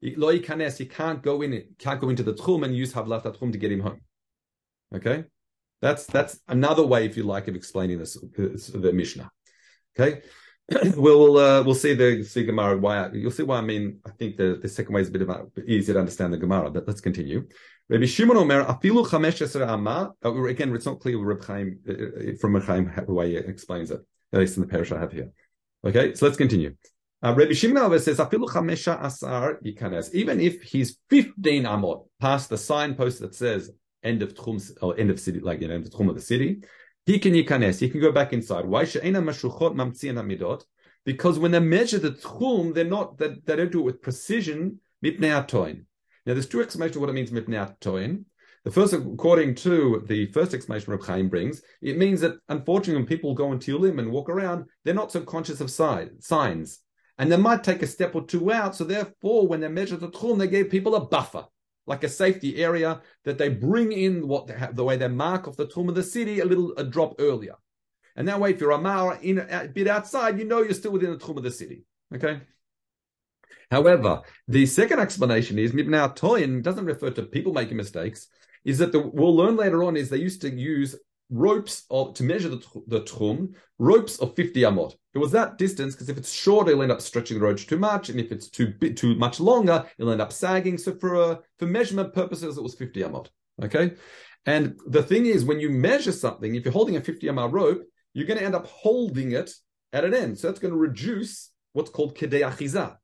lo 0.00 0.38
kanes, 0.38 0.78
he 0.78 0.86
can't 0.86 1.24
go 1.24 1.42
in 1.42 1.60
can't 1.80 2.00
go 2.00 2.08
into 2.08 2.22
the 2.22 2.34
tchum 2.34 2.64
and 2.64 2.76
use 2.76 2.92
havlat 2.92 3.24
tchum 3.24 3.50
to 3.50 3.58
get 3.58 3.72
him 3.72 3.80
home. 3.80 4.00
Okay, 4.94 5.24
that's 5.82 6.06
that's 6.06 6.38
another 6.46 6.86
way, 6.86 7.04
if 7.04 7.16
you 7.16 7.24
like, 7.24 7.48
of 7.48 7.56
explaining 7.56 7.98
this 7.98 8.14
the 8.14 8.92
Mishnah. 8.92 9.28
Okay, 9.98 10.22
we'll 10.96 11.36
uh, 11.36 11.62
we'll 11.62 11.74
see 11.74 11.94
the 11.94 12.22
see 12.22 12.44
Gemara 12.44 12.78
why 12.78 13.10
you'll 13.12 13.32
see 13.32 13.42
why 13.42 13.58
I 13.58 13.60
mean 13.60 13.98
I 14.06 14.10
think 14.10 14.36
the, 14.36 14.58
the 14.62 14.68
second 14.68 14.94
way 14.94 15.00
is 15.00 15.08
a 15.08 15.10
bit 15.10 15.22
of 15.22 15.50
easier 15.66 15.94
to 15.94 16.00
understand 16.00 16.32
the 16.32 16.38
Gemara, 16.38 16.70
but 16.70 16.86
let's 16.86 17.00
continue. 17.00 17.48
Rabbi 17.88 18.06
Shimon 18.06 18.36
Omer, 18.36 18.64
afilu 18.64 19.04
chamesh 19.04 19.68
amma. 19.68 20.12
Uh, 20.24 20.44
again, 20.44 20.72
it's 20.72 20.86
not 20.86 21.00
clear 21.00 21.18
Reb 21.18 21.44
Chaim, 21.44 21.80
uh, 21.88 21.92
uh, 21.92 22.36
from 22.40 22.54
Reb 22.54 22.64
Chaim 22.64 22.92
the 23.04 23.12
way 23.12 23.30
he 23.30 23.36
explains 23.36 23.90
it, 23.90 24.00
at 24.32 24.38
least 24.38 24.56
in 24.56 24.62
the 24.62 24.68
perush 24.68 24.96
I 24.96 25.00
have 25.00 25.12
here. 25.12 25.30
Okay, 25.84 26.14
so 26.14 26.26
let's 26.26 26.38
continue. 26.38 26.76
Uh, 27.20 27.34
Rabbi 27.36 27.52
Shimon 27.52 27.98
says, 27.98 28.18
afilu 28.18 28.48
chamesha 28.48 29.02
asar 29.02 29.58
yikanes. 29.64 30.14
Even 30.14 30.40
if 30.40 30.62
he's 30.62 30.98
15 31.10 31.64
amot 31.64 32.06
past 32.20 32.48
the 32.48 32.56
signpost 32.56 33.18
that 33.20 33.34
says 33.34 33.72
end 34.04 34.22
of 34.22 34.34
tchum, 34.34 34.70
or 34.80 34.96
end 34.96 35.10
of 35.10 35.18
city, 35.18 35.40
like, 35.40 35.60
you 35.60 35.66
know, 35.66 35.80
the 35.80 35.90
tchum 35.90 36.08
of 36.08 36.14
the 36.14 36.20
city, 36.20 36.60
he 37.10 37.18
can 37.18 37.34
yikanes, 37.34 37.80
he 37.80 37.90
can 37.90 38.00
go 38.00 38.12
back 38.12 38.32
inside. 38.32 38.64
Why? 38.66 38.84
Because 41.04 41.38
when 41.38 41.50
they 41.50 41.60
measure 41.60 41.98
the 41.98 42.12
tchum, 42.12 42.74
they're 42.74 42.84
not, 42.84 43.18
they, 43.18 43.36
they 43.44 43.56
don't 43.56 43.72
do 43.72 43.80
it 43.80 43.84
with 43.84 44.02
precision, 44.02 44.78
mipnei 45.04 45.84
now, 46.26 46.34
there's 46.34 46.48
two 46.48 46.60
explanations 46.60 46.96
of 46.96 47.00
what 47.00 47.10
it 47.10 47.14
means 47.14 47.30
mipnei. 47.30 48.24
The 48.62 48.70
first, 48.70 48.92
according 48.92 49.54
to 49.56 50.04
the 50.06 50.26
first 50.26 50.52
explanation 50.52 50.92
Reb 50.92 51.02
Chaim 51.02 51.28
brings, 51.30 51.62
it 51.80 51.96
means 51.96 52.20
that 52.20 52.36
unfortunately, 52.48 52.96
when 52.96 53.06
people 53.06 53.34
go 53.34 53.52
into 53.52 53.78
limb 53.78 53.98
and 53.98 54.12
walk 54.12 54.28
around, 54.28 54.66
they're 54.84 54.92
not 54.92 55.10
so 55.10 55.22
conscious 55.22 55.62
of 55.62 55.70
signs, 55.70 56.80
and 57.18 57.32
they 57.32 57.38
might 57.38 57.64
take 57.64 57.82
a 57.82 57.86
step 57.86 58.14
or 58.14 58.26
two 58.26 58.52
out. 58.52 58.76
So 58.76 58.84
therefore, 58.84 59.48
when 59.48 59.60
they 59.60 59.68
measure 59.68 59.96
the 59.96 60.10
tchum, 60.10 60.38
they 60.38 60.46
gave 60.46 60.70
people 60.70 60.94
a 60.94 61.06
buffer, 61.06 61.46
like 61.90 62.04
a 62.04 62.08
safety 62.08 62.62
area 62.62 63.02
that 63.24 63.36
they 63.36 63.48
bring 63.48 63.90
in 63.92 64.26
what 64.26 64.46
they 64.46 64.54
have, 64.54 64.76
the 64.76 64.84
way 64.84 64.96
they 64.96 65.08
mark 65.08 65.46
off 65.46 65.56
the 65.56 65.66
tchum 65.66 65.88
of 65.88 65.96
the 65.96 66.02
city 66.02 66.40
a 66.40 66.44
little 66.44 66.72
a 66.78 66.84
drop 66.84 67.16
earlier, 67.18 67.56
and 68.16 68.28
that 68.28 68.40
way, 68.40 68.50
if 68.50 68.60
you're 68.60 68.70
a 68.70 68.78
mile 68.78 69.10
in 69.22 69.38
a 69.38 69.68
bit 69.68 69.88
outside, 69.88 70.38
you 70.38 70.44
know 70.44 70.62
you're 70.62 70.72
still 70.72 70.92
within 70.92 71.10
the 71.10 71.18
tchum 71.18 71.36
of 71.36 71.42
the 71.42 71.50
city. 71.50 71.84
Okay. 72.14 72.40
However, 73.70 74.22
the 74.48 74.66
second 74.66 75.00
explanation 75.00 75.58
is 75.58 75.74
now 75.74 76.08
Toyin 76.08 76.62
doesn't 76.62 76.84
refer 76.84 77.10
to 77.10 77.22
people 77.22 77.52
making 77.52 77.76
mistakes. 77.76 78.28
Is 78.64 78.78
that 78.78 78.92
the, 78.92 79.00
we'll 79.00 79.34
learn 79.34 79.56
later 79.56 79.82
on 79.84 79.96
is 79.96 80.08
they 80.08 80.18
used 80.18 80.42
to 80.42 80.50
use 80.50 80.96
ropes 81.30 81.84
of, 81.90 82.14
to 82.14 82.22
measure 82.22 82.48
the, 82.48 82.64
the 82.86 83.02
tchum, 83.02 83.54
ropes 83.78 84.18
of 84.18 84.34
50 84.34 84.60
amot. 84.62 84.94
It 85.14 85.18
was 85.18 85.32
that 85.32 85.58
distance 85.58 85.94
because 85.94 86.08
if 86.08 86.18
it's 86.18 86.32
short, 86.32 86.68
it'll 86.68 86.82
end 86.82 86.92
up 86.92 87.00
stretching 87.00 87.38
the 87.38 87.44
rope 87.44 87.58
too 87.58 87.78
much, 87.78 88.08
and 88.08 88.20
if 88.20 88.32
it's 88.32 88.48
too 88.48 88.74
bit 88.78 88.96
too 88.96 89.14
much 89.14 89.40
longer, 89.40 89.84
it'll 89.98 90.12
end 90.12 90.20
up 90.20 90.32
sagging. 90.32 90.78
So 90.78 90.94
for 90.94 91.16
uh, 91.16 91.36
for 91.58 91.66
measurement 91.66 92.12
purposes, 92.12 92.56
it 92.56 92.62
was 92.62 92.74
50 92.74 93.00
amot. 93.00 93.28
Okay, 93.62 93.92
and 94.46 94.78
the 94.86 95.02
thing 95.02 95.26
is, 95.26 95.44
when 95.44 95.60
you 95.60 95.70
measure 95.70 96.12
something, 96.12 96.54
if 96.54 96.64
you're 96.64 96.72
holding 96.72 96.96
a 96.96 97.00
50 97.00 97.26
amot 97.26 97.52
rope, 97.52 97.82
you're 98.14 98.26
going 98.26 98.38
to 98.38 98.44
end 98.44 98.54
up 98.54 98.66
holding 98.66 99.32
it 99.32 99.52
at 99.92 100.04
an 100.04 100.14
end. 100.14 100.38
So 100.38 100.48
that's 100.48 100.60
going 100.60 100.72
to 100.72 100.78
reduce 100.78 101.50
what's 101.72 101.90
called 101.90 102.16
kedei 102.16 102.42
achizah 102.42 102.96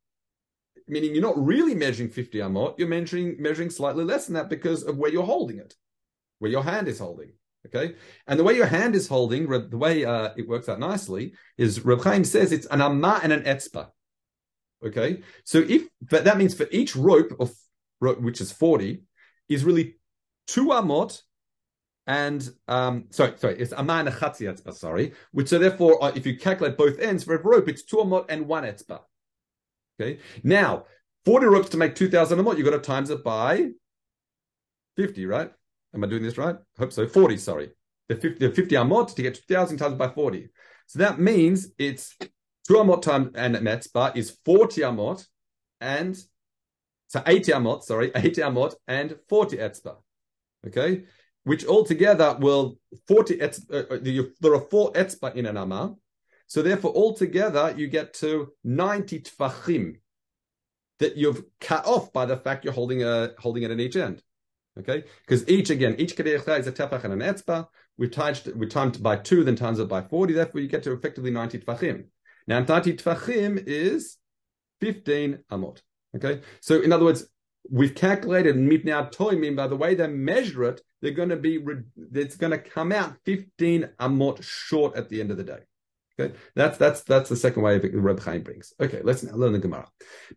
meaning 0.89 1.13
you're 1.13 1.23
not 1.23 1.37
really 1.37 1.75
measuring 1.75 2.09
50 2.09 2.39
amot, 2.39 2.79
you're 2.79 2.89
measuring 2.89 3.37
measuring 3.41 3.71
slightly 3.71 4.05
less 4.05 4.27
than 4.27 4.35
that 4.35 4.49
because 4.49 4.83
of 4.85 4.97
where 4.97 5.11
you're 5.11 5.25
holding 5.25 5.59
it, 5.59 5.75
where 6.39 6.51
your 6.51 6.63
hand 6.63 6.89
is 6.89 6.99
holding. 6.99 7.33
Okay, 7.67 7.95
and 8.27 8.39
the 8.39 8.45
way 8.45 8.55
your 8.55 8.67
hand 8.67 8.95
is 8.95 9.09
holding, 9.09 9.49
the 9.49 9.77
way 9.77 10.05
uh, 10.05 10.31
it 10.37 10.49
works 10.49 10.69
out 10.69 10.81
nicely 10.81 11.35
is 11.59 11.85
Reb 11.85 12.03
Chaim 12.03 12.25
says 12.25 12.53
it's 12.53 12.67
an 12.67 12.81
amma 12.81 13.21
and 13.23 13.33
an 13.33 13.43
etzba. 13.43 13.89
Okay, 14.85 15.23
so 15.45 15.59
if 15.59 15.89
but 16.01 16.25
that 16.25 16.39
means 16.39 16.55
for 16.55 16.67
each 16.71 16.97
rope 16.97 17.33
of 17.41 17.53
which 17.99 18.41
is 18.41 18.53
40 18.53 19.03
is 19.49 19.65
really 19.65 19.97
two 20.47 20.67
amot 20.67 21.23
and 22.07 22.49
um 22.69 23.07
sorry 23.09 23.33
sorry 23.37 23.59
it's 23.59 23.73
amma 23.73 23.95
and 23.95 24.09
a 24.09 24.13
chatzi 24.13 24.43
etzba 24.43 24.75
sorry 24.75 25.15
which 25.33 25.49
so 25.49 25.59
therefore 25.59 26.05
uh, 26.05 26.13
if 26.15 26.27
you 26.27 26.39
calculate 26.39 26.77
both 26.77 27.01
ends 27.01 27.25
for 27.25 27.33
every 27.33 27.51
rope 27.51 27.69
it's 27.69 27.83
two 27.83 27.97
amot 27.97 28.27
and 28.29 28.47
one 28.47 28.65
etzba 28.65 29.01
Okay. 30.01 30.19
Now, 30.43 30.85
40 31.25 31.47
ropes 31.47 31.69
to 31.71 31.77
make 31.77 31.95
2,000 31.95 32.39
amot, 32.39 32.57
you've 32.57 32.67
got 32.67 32.73
to 32.73 32.79
times 32.79 33.11
it 33.11 33.25
by 33.25 33.71
50, 34.97 35.27
right? 35.27 35.53
Am 35.95 36.05
I 36.05 36.07
doing 36.07 36.23
this 36.23 36.39
right? 36.39 36.57
I 36.57 36.81
hope 36.81 36.93
so. 36.93 37.07
40, 37.07 37.37
sorry. 37.37 37.71
The 38.09 38.17
50, 38.17 38.47
the 38.47 38.55
50 38.55 38.75
amot 38.77 39.15
to 39.15 39.23
get 39.23 39.35
2,000 39.35 39.79
times 39.79 39.95
by 39.95 40.09
40. 40.09 40.49
So 40.87 40.99
that 41.01 41.19
means 41.19 41.69
it's 41.79 42.17
2 42.69 42.75
amot 42.75 43.03
times 43.03 43.31
and 43.35 43.57
metzba 43.57 44.17
is 44.17 44.39
40 44.45 44.83
amot 44.83 45.27
and 45.81 46.17
so 47.09 47.23
80 47.27 47.53
amot, 47.53 47.83
sorry, 47.83 48.11
80 48.17 48.43
amot 48.43 48.75
and 48.87 49.17
40 49.29 49.57
etzba. 49.59 49.97
Okay? 50.67 51.05
Which 51.45 51.65
altogether 51.67 52.37
will 52.41 52.79
40 53.07 53.39
etzba, 53.39 53.73
uh, 53.73 53.95
uh 53.95 54.31
there 54.41 54.55
are 54.55 54.61
four 54.61 54.93
etzba 54.93 55.35
in 55.35 55.47
an 55.47 55.57
amah. 55.57 55.95
So 56.49 56.63
therefore, 56.63 56.93
altogether, 56.95 57.75
you 57.77 57.89
get 57.89 58.15
to 58.15 58.53
90 58.63 59.21
tfachim 59.21 59.97
that 60.99 61.17
you've 61.17 61.43
cut 61.61 61.85
off 61.87 62.13
by 62.13 62.25
the 62.25 62.37
fact 62.37 62.65
you're 62.65 62.73
holding 62.73 63.03
a 63.03 63.33
holding 63.39 63.65
it 63.65 63.71
at 63.71 63.81
each 63.81 63.97
end. 63.97 64.23
Okay, 64.79 65.05
because 65.23 65.49
each 65.49 65.71
again, 65.71 65.95
each 65.99 66.17
kedei 66.17 66.59
is 66.59 66.67
a 66.67 66.73
tefach 66.73 67.05
and 67.05 67.15
an 67.15 67.21
etzba. 67.21 67.67
We 67.97 68.11
timed 68.11 68.53
we 68.55 68.67
timed 68.67 69.03
by 69.03 69.17
two, 69.17 69.43
then 69.43 69.57
times 69.57 69.79
it 69.79 69.89
by 69.89 70.03
forty. 70.03 70.35
Therefore, 70.35 70.61
you 70.61 70.69
get 70.69 70.83
to 70.83 70.93
effectively 70.93 71.31
ninety 71.31 71.59
tfachim. 71.59 72.09
Now, 72.47 72.61
ninety 72.61 72.93
tfachim 72.93 73.63
is 73.67 74.19
fifteen 74.81 75.39
amot. 75.51 75.81
Okay, 76.15 76.43
so 76.61 76.81
in 76.83 76.93
other 76.93 77.07
words, 77.07 77.27
we've 77.71 77.95
calculated 77.95 78.57
mitnei 78.57 79.11
toimim 79.15 79.57
by 79.57 79.67
the 79.67 79.77
way 79.77 79.95
they 79.95 80.09
measure 80.09 80.65
it. 80.65 80.83
They're 81.01 81.13
going 81.13 81.31
to 81.31 81.37
be 81.37 81.59
it's 82.13 82.37
going 82.37 82.51
to 82.51 82.59
come 82.59 82.93
out 82.93 83.17
fifteen 83.25 83.89
amot 83.99 84.43
short 84.43 84.95
at 84.95 85.09
the 85.09 85.23
end 85.23 85.31
of 85.31 85.39
the 85.39 85.45
day. 85.45 85.61
Okay, 86.21 86.35
that's 86.55 86.77
that's 86.77 87.03
that's 87.03 87.31
the 87.31 87.37
second 87.37 87.63
way 87.63 87.79
the 87.79 87.89
Reb 87.99 88.21
Chaim 88.21 88.43
brings. 88.43 88.75
Okay, 88.79 89.01
let's 89.03 89.23
now 89.23 89.35
learn 89.37 89.53
the 89.53 89.59
Gemara. 89.59 89.89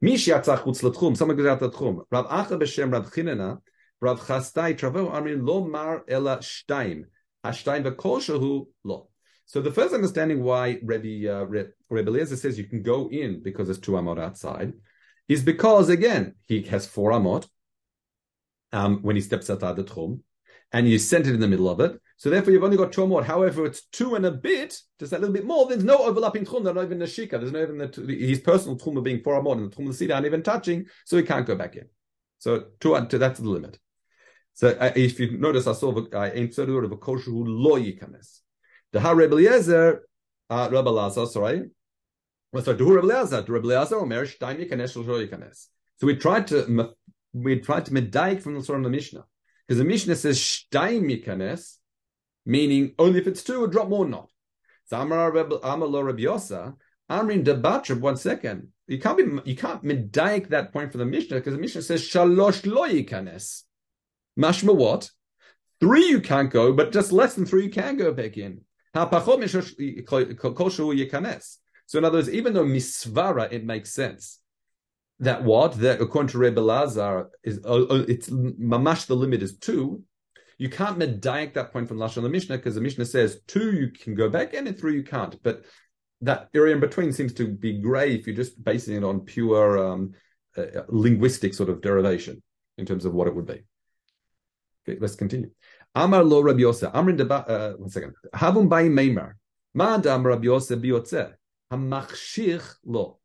Mish. 0.02 0.26
Someone 0.26 0.44
goes 0.46 1.46
out 1.46 1.60
the 1.60 1.70
tchum. 1.70 2.04
Rav 2.10 2.28
Acha 2.28 2.58
b'shem 2.58 2.94
Rav 2.94 3.12
Chinena. 3.12 3.60
Rav 4.02 4.22
Chastai 4.22 4.78
Travo 4.78 5.12
Amrin 5.12 5.46
lo 5.46 5.66
mar 5.66 6.04
ela 6.08 6.38
shtaim. 6.38 7.06
Ashtaim 7.46 7.84
v'kol 7.84 8.68
lo. 8.84 9.10
So 9.46 9.62
the 9.62 9.72
first 9.72 9.94
understanding 9.94 10.44
why 10.44 10.80
Rebbe 10.84 11.32
uh, 11.32 11.46
Rebbe 11.46 12.10
Eliezer 12.12 12.38
says 12.38 12.58
you 12.58 12.66
can 12.66 12.84
go 12.84 13.10
in 13.10 13.42
because 13.42 13.68
there's 13.68 13.80
two 13.80 13.94
amot 13.94 14.20
outside 14.22 14.74
is 15.28 15.44
because 15.44 15.90
again 15.90 16.36
he 16.46 16.62
has 16.64 16.86
four 16.86 17.12
amot 17.12 17.48
um, 18.72 19.02
when 19.02 19.16
he 19.16 19.22
steps 19.22 19.50
outside 19.50 19.76
the 19.76 19.84
tchum, 19.84 20.22
and 20.72 20.88
you 20.88 21.00
sent 21.00 21.28
it 21.28 21.34
in 21.34 21.40
the 21.40 21.48
middle 21.48 21.70
of 21.70 21.80
it. 21.80 22.00
So 22.18 22.30
therefore, 22.30 22.54
you've 22.54 22.64
only 22.64 22.78
got 22.78 22.92
two 22.92 23.02
amot. 23.02 23.24
However, 23.24 23.66
it's 23.66 23.86
two 23.88 24.16
and 24.16 24.26
a 24.26 24.32
bit, 24.32 24.78
just 25.00 25.14
a 25.14 25.18
little 25.18 25.34
bit 25.34 25.46
more. 25.46 25.68
There's 25.68 25.84
no 25.84 25.98
overlapping 26.00 26.46
tchum. 26.46 26.64
There's 26.64 26.76
not 26.76 26.84
even 26.84 27.00
the 27.00 27.06
shika. 27.06 27.32
There's 27.32 27.52
no 27.52 27.64
even 27.64 27.78
the, 27.78 28.28
his 28.28 28.40
personal 28.40 28.78
tchum 28.78 29.02
being 29.04 29.22
four 29.24 29.42
amot 29.42 29.54
and 29.54 29.72
the 29.72 29.76
tchum 29.76 29.86
of 29.86 29.88
the 29.88 29.94
cedar 29.94 30.16
aren't 30.16 30.26
even 30.26 30.44
touching, 30.44 30.86
so 31.06 31.18
he 31.18 31.24
can't 31.24 31.48
go 31.48 31.56
back 31.56 31.76
in. 31.76 31.88
So 32.40 32.66
two, 32.80 33.06
two 33.08 33.18
that's 33.18 33.40
the 33.40 33.50
limit. 33.50 33.80
So 34.60 34.76
uh, 34.78 34.92
if 34.94 35.22
you 35.22 35.38
notice, 35.38 35.68
I 35.68 35.72
saw 35.72 36.06
I 36.14 36.32
inserted 36.32 36.68
the 36.68 36.74
word 36.76 36.84
of 36.84 36.92
a 36.92 36.98
kosher 36.98 37.32
who 37.32 37.46
lo 37.46 37.80
yikanes. 37.80 38.42
The 38.92 39.00
ha 39.00 39.12
Rebbe 39.12 39.36
Eliezer, 39.36 40.02
uh, 40.50 40.68
Rebbe 40.70 40.90
Lazar, 40.90 41.28
sorry. 41.28 41.70
Well, 42.52 42.62
sorry, 42.62 42.76
do 42.76 42.94
Rebbe 42.94 43.08
Eliezer, 43.08 43.42
do 43.42 43.54
Rebbe 43.54 43.68
Eliezer, 43.68 43.96
Omer 43.96 44.26
shtaim 44.26 44.60
yikanes 44.60 44.94
yikanes. 44.98 45.68
So 45.96 46.08
we 46.08 46.18
tried 46.18 46.48
to 46.48 46.94
we 47.32 47.62
tried 47.62 47.86
to 47.86 47.92
medaik 47.92 48.42
from 48.42 48.56
the 48.56 48.62
sort 48.62 48.80
of 48.80 48.84
the 48.84 48.90
Mishnah 48.90 49.24
because 49.66 49.78
the 49.78 49.86
Mishnah 49.86 50.18
says 50.18 50.38
shtaim 50.38 51.10
yikanes 51.10 51.78
meaning 52.46 52.96
only 53.00 53.20
if 53.20 53.28
it's 53.28 53.44
two, 53.44 53.64
a 53.64 53.70
drop 53.70 53.88
more 53.88 54.06
not. 54.06 54.30
So 54.88 55.00
Amar 55.00 55.32
Rabbi 55.32 55.56
Yosa, 55.56 56.76
Amrin 57.10 57.46
Debatra, 57.46 57.98
one 57.98 58.18
second. 58.18 58.68
You 58.88 59.00
can't 59.00 59.18
be 59.18 59.50
you 59.50 59.56
can't 59.56 59.86
medayik 59.86 60.50
that 60.50 60.74
point 60.74 60.92
from 60.92 61.00
the 61.00 61.06
Mishnah 61.06 61.38
because 61.38 61.54
the 61.54 61.62
Mishnah 61.62 61.84
says 61.84 62.02
shalosh 62.02 62.66
lo 62.66 62.90
yikanes. 62.90 63.64
Mashma 64.40 64.76
what? 64.76 65.10
Three 65.80 66.08
you 66.08 66.22
can't 66.22 66.50
go, 66.50 66.74
but 66.74 66.92
just 66.92 67.12
less 67.12 67.36
than 67.36 67.46
three 67.46 67.66
you 67.66 67.70
can 67.70 67.98
go 67.98 68.14
back 68.14 68.38
in. 68.38 68.62
So 68.94 69.18
in 71.98 72.06
other 72.06 72.18
words, 72.18 72.30
even 72.30 72.54
though 72.54 72.66
misvara, 72.66 73.52
it 73.52 73.64
makes 73.66 73.92
sense 73.92 74.40
that 75.20 75.44
what 75.44 75.78
that 75.80 76.02
according 76.02 76.30
to 76.30 76.38
Rebbe 76.38 76.60
Lazar 76.60 77.30
is 77.44 77.60
uh, 77.66 77.84
uh, 77.84 78.06
it's 78.08 78.30
mamash 78.30 79.06
the 79.06 79.16
limit 79.16 79.44
is 79.44 79.58
two. 79.58 80.04
You 80.58 80.70
can't 80.70 80.98
medayik 80.98 81.54
that 81.54 81.72
point 81.72 81.88
from 81.88 81.98
Lashon 81.98 82.24
the 82.24 82.30
Mishnah 82.30 82.58
because 82.58 82.76
the 82.76 82.82
Mishnah 82.82 83.06
says 83.06 83.42
two 83.48 83.74
you 83.74 83.92
can 83.92 84.16
go 84.16 84.30
back 84.30 84.54
in 84.54 84.68
and 84.68 84.78
three 84.78 84.96
you 84.96 85.04
can't. 85.04 85.42
But 85.44 85.66
that 86.22 86.50
area 86.54 86.74
in 86.74 86.82
between 86.82 87.14
seems 87.14 87.34
to 87.34 87.48
be 87.48 87.82
grey 87.82 88.16
if 88.16 88.28
you're 88.28 88.36
just 88.36 88.62
basing 88.64 88.96
it 88.96 89.04
on 89.04 89.22
pure 89.22 89.78
um, 89.86 90.14
uh, 90.58 90.82
linguistic 90.88 91.54
sort 91.54 91.70
of 91.70 91.82
derivation 91.82 92.42
in 92.78 92.86
terms 92.86 93.06
of 93.06 93.14
what 93.14 93.28
it 93.28 93.36
would 93.36 93.46
be. 93.46 93.64
Let's 95.00 95.16
continue. 95.16 95.52
Amar 95.96 96.24
lo 96.24 96.42
Rabbi 96.42 96.60
Yosef. 96.60 96.92
Amrin 96.94 97.18
deba. 97.18 97.50
Uh, 97.50 97.74
one 97.78 97.90
second. 97.90 98.14
Havum 98.34 98.70
bayim 98.70 98.94
meimar. 98.94 99.34
Ma 99.74 99.96
adam 99.96 100.26
Rabbi 100.26 100.46
Yosef 100.46 100.80
biyotzeh. 100.80 101.34
Hamachshich 101.72 102.76
lo. 102.86 103.20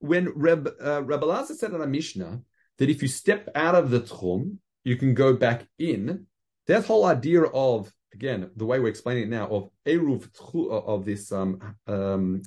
When 0.00 0.28
Reb 0.34 0.68
uh, 0.82 1.02
Rabbi 1.02 1.26
Lazar 1.26 1.54
said 1.54 1.72
in 1.72 1.80
a 1.80 1.86
Mishnah 1.86 2.40
that 2.78 2.90
if 2.90 3.02
you 3.02 3.08
step 3.08 3.48
out 3.54 3.74
of 3.74 3.90
the 3.90 4.00
tchum, 4.00 4.58
you 4.84 4.96
can 4.96 5.14
go 5.14 5.34
back 5.34 5.66
in. 5.78 6.26
That 6.66 6.84
whole 6.84 7.06
idea 7.06 7.42
of 7.42 7.92
again 8.12 8.50
the 8.56 8.66
way 8.66 8.78
we're 8.78 8.88
explaining 8.88 9.24
it 9.24 9.28
now 9.28 9.46
of 9.48 9.70
eruv 9.86 10.28
of 10.70 11.04
this 11.04 11.32
um 11.32 11.60
um 11.86 12.42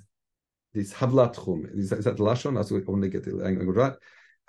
this 0.74 0.94
havla 0.94 1.34
tchum 1.34 1.78
is 1.78 1.90
that, 1.90 2.00
is 2.00 2.06
that 2.06 2.18
the 2.18 2.24
lashon? 2.24 2.54
I 2.58 2.92
want 2.92 3.04
to 3.04 3.10
get 3.10 3.24
the 3.24 3.36
language 3.36 3.76
right 3.76 3.94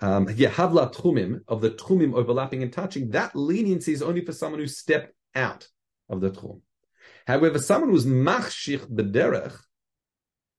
um, 0.00 0.28
yeah, 0.35 0.50
havla 0.50 0.92
tchumim 0.95 1.40
of 1.47 1.61
the 1.61 1.71
tchumim 1.71 2.14
overlapping 2.14 2.62
and 2.62 2.73
touching, 2.73 3.11
that 3.11 3.37
leniency 3.37 3.92
is 3.92 4.02
only 4.02 4.25
for 4.25 4.33
someone 4.33 4.61
who 4.61 4.66
stepped 4.66 5.12
out 5.35 5.69
of 6.09 6.21
the 6.21 6.30
tchum. 6.30 6.61
However, 7.26 7.59
someone 7.59 7.90
who's 7.90 8.07
machshich 8.07 8.87
bederech, 8.87 9.57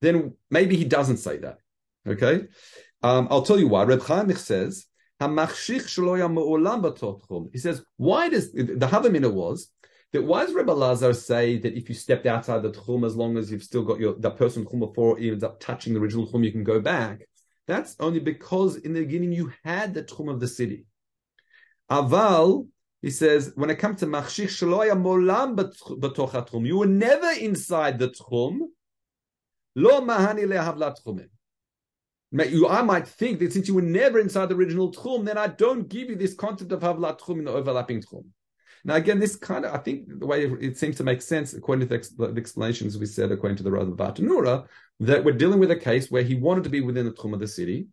then 0.01 0.33
maybe 0.49 0.75
he 0.75 0.85
doesn't 0.85 1.17
say 1.17 1.37
that. 1.39 1.57
Okay, 2.07 2.47
um, 3.03 3.27
I'll 3.29 3.41
tell 3.43 3.59
you 3.59 3.67
why. 3.67 3.83
Reb 3.83 4.01
Chaim 4.03 4.31
says, 4.35 4.87
He 5.19 5.27
says, 7.59 7.83
why 7.97 8.29
does 8.29 8.51
the 8.51 8.87
Havamina 8.87 9.31
was 9.31 9.71
that 10.13 10.23
why 10.23 10.45
does 10.45 10.55
Rebbe 10.55 10.71
Lazar 10.71 11.13
say 11.13 11.57
that 11.59 11.77
if 11.77 11.87
you 11.87 11.95
stepped 11.95 12.25
outside 12.25 12.63
the 12.63 12.71
tchum, 12.71 13.05
as 13.05 13.15
long 13.15 13.37
as 13.37 13.51
you've 13.51 13.63
still 13.63 13.83
got 13.83 13.99
your 13.99 14.15
the 14.17 14.31
person 14.31 14.65
tchum 14.65 14.79
before 14.79 15.17
ends 15.19 15.43
up 15.43 15.59
touching 15.59 15.93
the 15.93 15.99
original 15.99 16.27
tchum, 16.27 16.43
you 16.43 16.51
can 16.51 16.63
go 16.63 16.79
back? 16.81 17.21
That's 17.67 17.95
only 17.99 18.19
because 18.19 18.75
in 18.77 18.93
the 18.93 19.01
beginning 19.01 19.31
you 19.31 19.51
had 19.63 19.93
the 19.93 20.03
tchum 20.03 20.29
of 20.31 20.39
the 20.39 20.47
city. 20.47 20.85
Aval, 21.89 22.67
he 23.01 23.09
says, 23.09 23.51
when 23.55 23.69
it 23.69 23.79
comes 23.79 23.99
to 23.99 24.07
machshich 24.07 24.47
shaloya 24.47 24.91
molam 24.91 25.55
b'toch 25.55 26.47
tchum, 26.47 26.65
you 26.65 26.77
were 26.77 26.85
never 26.85 27.31
inside 27.31 27.99
the 27.99 28.09
tchum. 28.09 28.59
Lo 29.75 30.01
mahani 30.01 30.45
lehavla 30.45 30.95
tchumim. 30.97 31.29
I 32.33 32.81
might 32.81 33.07
think 33.07 33.39
that 33.39 33.53
since 33.53 33.67
you 33.67 33.73
were 33.73 33.81
never 33.81 34.19
inside 34.19 34.47
the 34.49 34.55
original 34.55 34.91
tchum, 34.91 35.25
then 35.25 35.37
I 35.37 35.47
don't 35.47 35.87
give 35.89 36.09
you 36.09 36.15
this 36.15 36.33
concept 36.33 36.71
of 36.71 36.81
havlat 36.81 37.19
tchum 37.19 37.39
in 37.39 37.45
the 37.45 37.51
overlapping 37.51 38.01
tchum. 38.01 38.25
Now, 38.83 38.95
again, 38.95 39.19
this 39.19 39.35
kind 39.35 39.65
of, 39.65 39.73
I 39.73 39.77
think 39.77 40.19
the 40.19 40.25
way 40.25 40.45
it 40.45 40.77
seems 40.77 40.97
to 40.97 41.03
make 41.03 41.21
sense, 41.21 41.53
according 41.53 41.87
to 41.87 41.97
the, 42.17 42.33
explanations 42.35 42.97
we 42.97 43.05
said, 43.05 43.31
according 43.31 43.57
to 43.57 43.63
the 43.63 43.71
Rav 43.71 43.87
Bartanura, 43.87 44.65
that 44.99 45.23
we're 45.23 45.33
dealing 45.33 45.59
with 45.59 45.71
a 45.71 45.75
case 45.75 46.09
where 46.09 46.23
he 46.23 46.35
wanted 46.35 46.63
to 46.63 46.69
be 46.69 46.81
within 46.81 47.05
the 47.05 47.11
Tchum 47.11 47.33
of 47.33 47.39
the 47.39 47.47
city, 47.47 47.87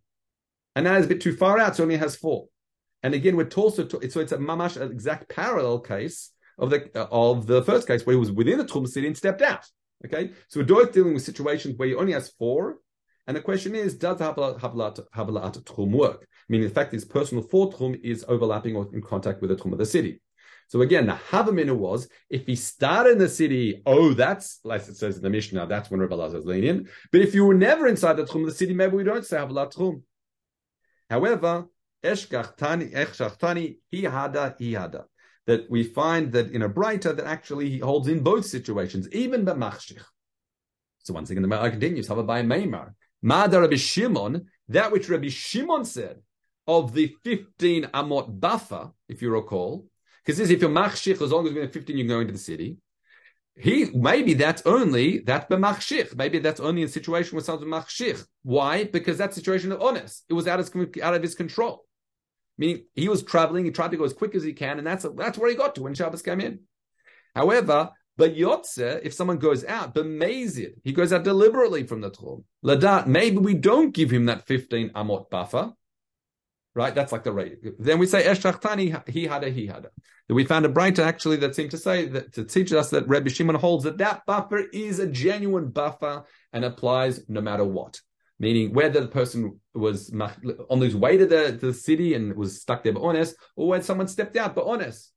and 0.75 0.85
now 0.85 0.95
it's 0.95 1.05
a 1.05 1.09
bit 1.09 1.21
too 1.21 1.35
far 1.35 1.59
out, 1.59 1.75
so 1.75 1.83
only 1.83 1.97
has 1.97 2.15
four. 2.15 2.47
And 3.03 3.13
again, 3.13 3.35
we're 3.35 3.49
also, 3.55 3.87
so 3.87 3.99
it's 4.01 4.15
a 4.15 4.37
mamash, 4.37 4.79
exact 4.79 5.29
parallel 5.29 5.79
case 5.79 6.31
of 6.57 6.69
the 6.69 6.89
of 7.11 7.47
the 7.47 7.63
first 7.63 7.87
case 7.87 8.05
where 8.05 8.13
he 8.13 8.19
was 8.19 8.31
within 8.31 8.57
the 8.57 8.65
Tchum 8.65 8.87
city 8.87 9.07
and 9.07 9.17
stepped 9.17 9.41
out. 9.41 9.65
Okay, 10.05 10.31
so 10.47 10.59
we're 10.59 10.85
dealing 10.85 11.13
with 11.13 11.23
situations 11.23 11.77
where 11.77 11.87
he 11.87 11.95
only 11.95 12.13
has 12.13 12.29
four, 12.29 12.77
and 13.27 13.35
the 13.35 13.41
question 13.41 13.75
is, 13.75 13.95
does 13.95 14.17
Havlat 14.17 14.99
Tchum 15.13 15.91
work? 15.91 16.27
Meaning, 16.47 16.67
the 16.67 16.73
fact 16.73 16.93
his 16.93 17.05
personal 17.05 17.43
four 17.43 17.71
Tchum 17.71 17.99
is 18.03 18.25
overlapping 18.27 18.75
or 18.75 18.89
in 18.93 19.01
contact 19.01 19.41
with 19.41 19.49
the 19.49 19.55
Tchum 19.55 19.71
of 19.71 19.77
the 19.77 19.85
city. 19.85 20.21
So 20.69 20.83
again, 20.83 21.07
the 21.07 21.13
Havamina 21.13 21.75
was 21.75 22.07
if 22.29 22.45
he 22.45 22.55
started 22.55 23.13
in 23.13 23.17
the 23.17 23.27
city, 23.27 23.81
oh, 23.87 24.13
that's 24.13 24.59
like 24.63 24.87
it 24.87 24.95
says 24.97 25.17
in 25.17 25.23
the 25.23 25.29
Mishnah, 25.29 25.65
that's 25.65 25.89
when 25.89 25.99
Rabbi 25.99 26.15
Lazar 26.15 26.37
is 26.37 26.45
lenient. 26.45 26.87
But 27.11 27.21
if 27.21 27.33
you 27.33 27.43
were 27.45 27.55
never 27.55 27.87
inside 27.87 28.13
the 28.13 28.23
Tchum 28.23 28.41
of 28.41 28.45
the 28.45 28.53
city, 28.53 28.75
maybe 28.75 28.95
we 28.95 29.03
don't 29.03 29.25
say 29.25 29.37
Havalat 29.37 29.73
Tchum. 29.73 30.03
However, 31.09 31.65
Eshkachtani, 32.03 32.93
Eshkachtani, 32.93 33.77
he 33.89 34.03
hada, 34.03 34.55
he 34.59 34.73
hada. 34.73 35.05
That 35.47 35.71
we 35.71 35.83
find 35.83 36.31
that 36.33 36.51
in 36.51 36.61
a 36.61 36.69
braita 36.69 37.15
that 37.15 37.25
actually 37.25 37.71
he 37.71 37.79
holds 37.79 38.07
in 38.07 38.21
both 38.21 38.45
situations, 38.45 39.09
even 39.11 39.45
b'machshich. 39.45 40.03
So 40.99 41.15
once 41.15 41.31
again, 41.31 41.41
the 41.41 41.49
Gemara 41.49 41.71
continues, 41.71 42.07
by 42.07 42.43
Meimar. 42.43 42.93
Mada 43.23 43.59
Rabbi 43.59 43.75
Shimon, 43.75 44.45
that 44.67 44.91
which 44.91 45.09
Rabbi 45.09 45.29
Shimon 45.29 45.83
said 45.83 46.21
of 46.67 46.93
the 46.93 47.15
15 47.23 47.85
amot 47.85 48.39
buffer, 48.39 48.91
if 49.07 49.23
you 49.23 49.31
recall, 49.31 49.87
because 50.25 50.39
if 50.39 50.61
you're 50.61 50.69
machshich, 50.69 51.21
as 51.21 51.31
long 51.31 51.47
as 51.47 51.53
you're 51.53 51.67
15, 51.67 51.97
you 51.97 52.03
can 52.03 52.09
go 52.09 52.19
into 52.19 52.33
the 52.33 52.39
city. 52.39 52.77
He 53.55 53.89
maybe 53.93 54.35
that's 54.35 54.61
only 54.65 55.19
that 55.19 55.49
b'machshich. 55.49 56.15
Maybe 56.15 56.39
that's 56.39 56.61
only 56.61 56.83
a 56.83 56.87
situation 56.87 57.35
where 57.35 57.43
someone's 57.43 57.69
machshich. 57.69 58.25
Why? 58.43 58.85
Because 58.85 59.17
that 59.17 59.33
situation 59.33 59.73
of 59.73 59.81
honest. 59.81 60.23
It 60.29 60.33
was 60.33 60.47
out 60.47 60.61
of 60.61 60.69
out 61.03 61.13
of 61.13 61.21
his 61.21 61.35
control. 61.35 61.85
Meaning 62.57 62.85
he 62.95 63.09
was 63.09 63.21
traveling. 63.21 63.65
He 63.65 63.71
tried 63.71 63.91
to 63.91 63.97
go 63.97 64.05
as 64.05 64.13
quick 64.13 64.33
as 64.33 64.43
he 64.43 64.53
can, 64.53 64.77
and 64.77 64.87
that's 64.87 65.05
that's 65.17 65.37
where 65.37 65.49
he 65.49 65.57
got 65.57 65.75
to 65.75 65.83
when 65.83 65.93
Shabbos 65.93 66.21
came 66.21 66.39
in. 66.39 66.59
However, 67.35 67.91
but 68.15 68.35
Yotze, 68.35 69.01
if 69.03 69.13
someone 69.13 69.37
goes 69.37 69.63
out, 69.65 69.93
b'mezid, 69.93 70.73
he 70.83 70.91
goes 70.91 71.11
out 71.13 71.23
deliberately 71.23 71.83
from 71.83 72.01
the 72.01 72.11
Tchum. 72.11 72.43
Ladat, 72.65 73.07
maybe 73.07 73.37
we 73.37 73.53
don't 73.53 73.93
give 73.93 74.09
him 74.09 74.25
that 74.25 74.45
15 74.45 74.89
amot 74.89 75.29
buffer, 75.29 75.71
right? 76.75 76.93
That's 76.93 77.11
like 77.11 77.23
the 77.23 77.31
rate. 77.31 77.57
Then 77.79 77.99
we 77.99 78.05
say 78.05 78.23
Eshachtani, 78.23 79.07
he 79.09 79.25
had 79.25 79.43
a 79.43 79.49
he 79.49 79.67
had 79.67 79.85
a. 79.85 80.33
We 80.33 80.45
found 80.45 80.65
a 80.65 80.69
braita 80.69 80.99
actually 80.99 81.37
that 81.37 81.55
seemed 81.55 81.71
to 81.71 81.77
say 81.77 82.05
that 82.07 82.33
to 82.33 82.43
teach 82.43 82.71
us 82.71 82.91
that 82.91 83.07
Rabbi 83.07 83.29
Shimon 83.29 83.55
holds 83.55 83.83
that 83.85 83.97
that 83.97 84.25
buffer 84.27 84.59
is 84.71 84.99
a 84.99 85.07
genuine 85.07 85.69
buffer 85.69 86.23
and 86.53 86.63
applies 86.63 87.27
no 87.27 87.41
matter 87.41 87.65
what. 87.65 87.99
Meaning 88.41 88.73
whether 88.73 89.01
the 89.01 89.07
person 89.07 89.59
was 89.73 90.13
on 90.69 90.81
his 90.81 90.95
way 90.95 91.17
to 91.17 91.25
the, 91.25 91.57
to 91.57 91.67
the 91.67 91.73
city 91.73 92.13
and 92.13 92.35
was 92.35 92.61
stuck 92.61 92.83
there, 92.83 92.93
but 92.93 93.01
honest, 93.01 93.35
or 93.57 93.67
when 93.67 93.83
someone 93.83 94.07
stepped 94.07 94.37
out, 94.37 94.55
but 94.55 94.65
honest. 94.65 95.11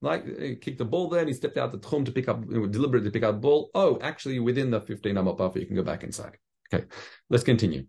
Like 0.00 0.24
he 0.38 0.54
kicked 0.54 0.78
the 0.78 0.84
ball 0.84 1.08
there 1.08 1.20
and 1.20 1.28
he 1.28 1.34
stepped 1.34 1.56
out 1.56 1.72
the 1.72 1.78
tchum 1.78 2.04
to 2.04 2.12
pick 2.12 2.28
up, 2.28 2.40
eh, 2.42 2.66
deliberately 2.70 3.10
pick 3.10 3.24
up 3.24 3.34
the 3.34 3.40
ball. 3.40 3.70
Oh, 3.74 3.98
actually 4.00 4.38
within 4.38 4.70
the 4.70 4.80
15 4.80 5.12
number 5.12 5.32
buffer, 5.32 5.58
you 5.58 5.66
can 5.66 5.74
go 5.74 5.82
back 5.82 6.04
inside. 6.04 6.36
Okay, 6.72 6.84
let's 7.30 7.42
continue. 7.42 7.86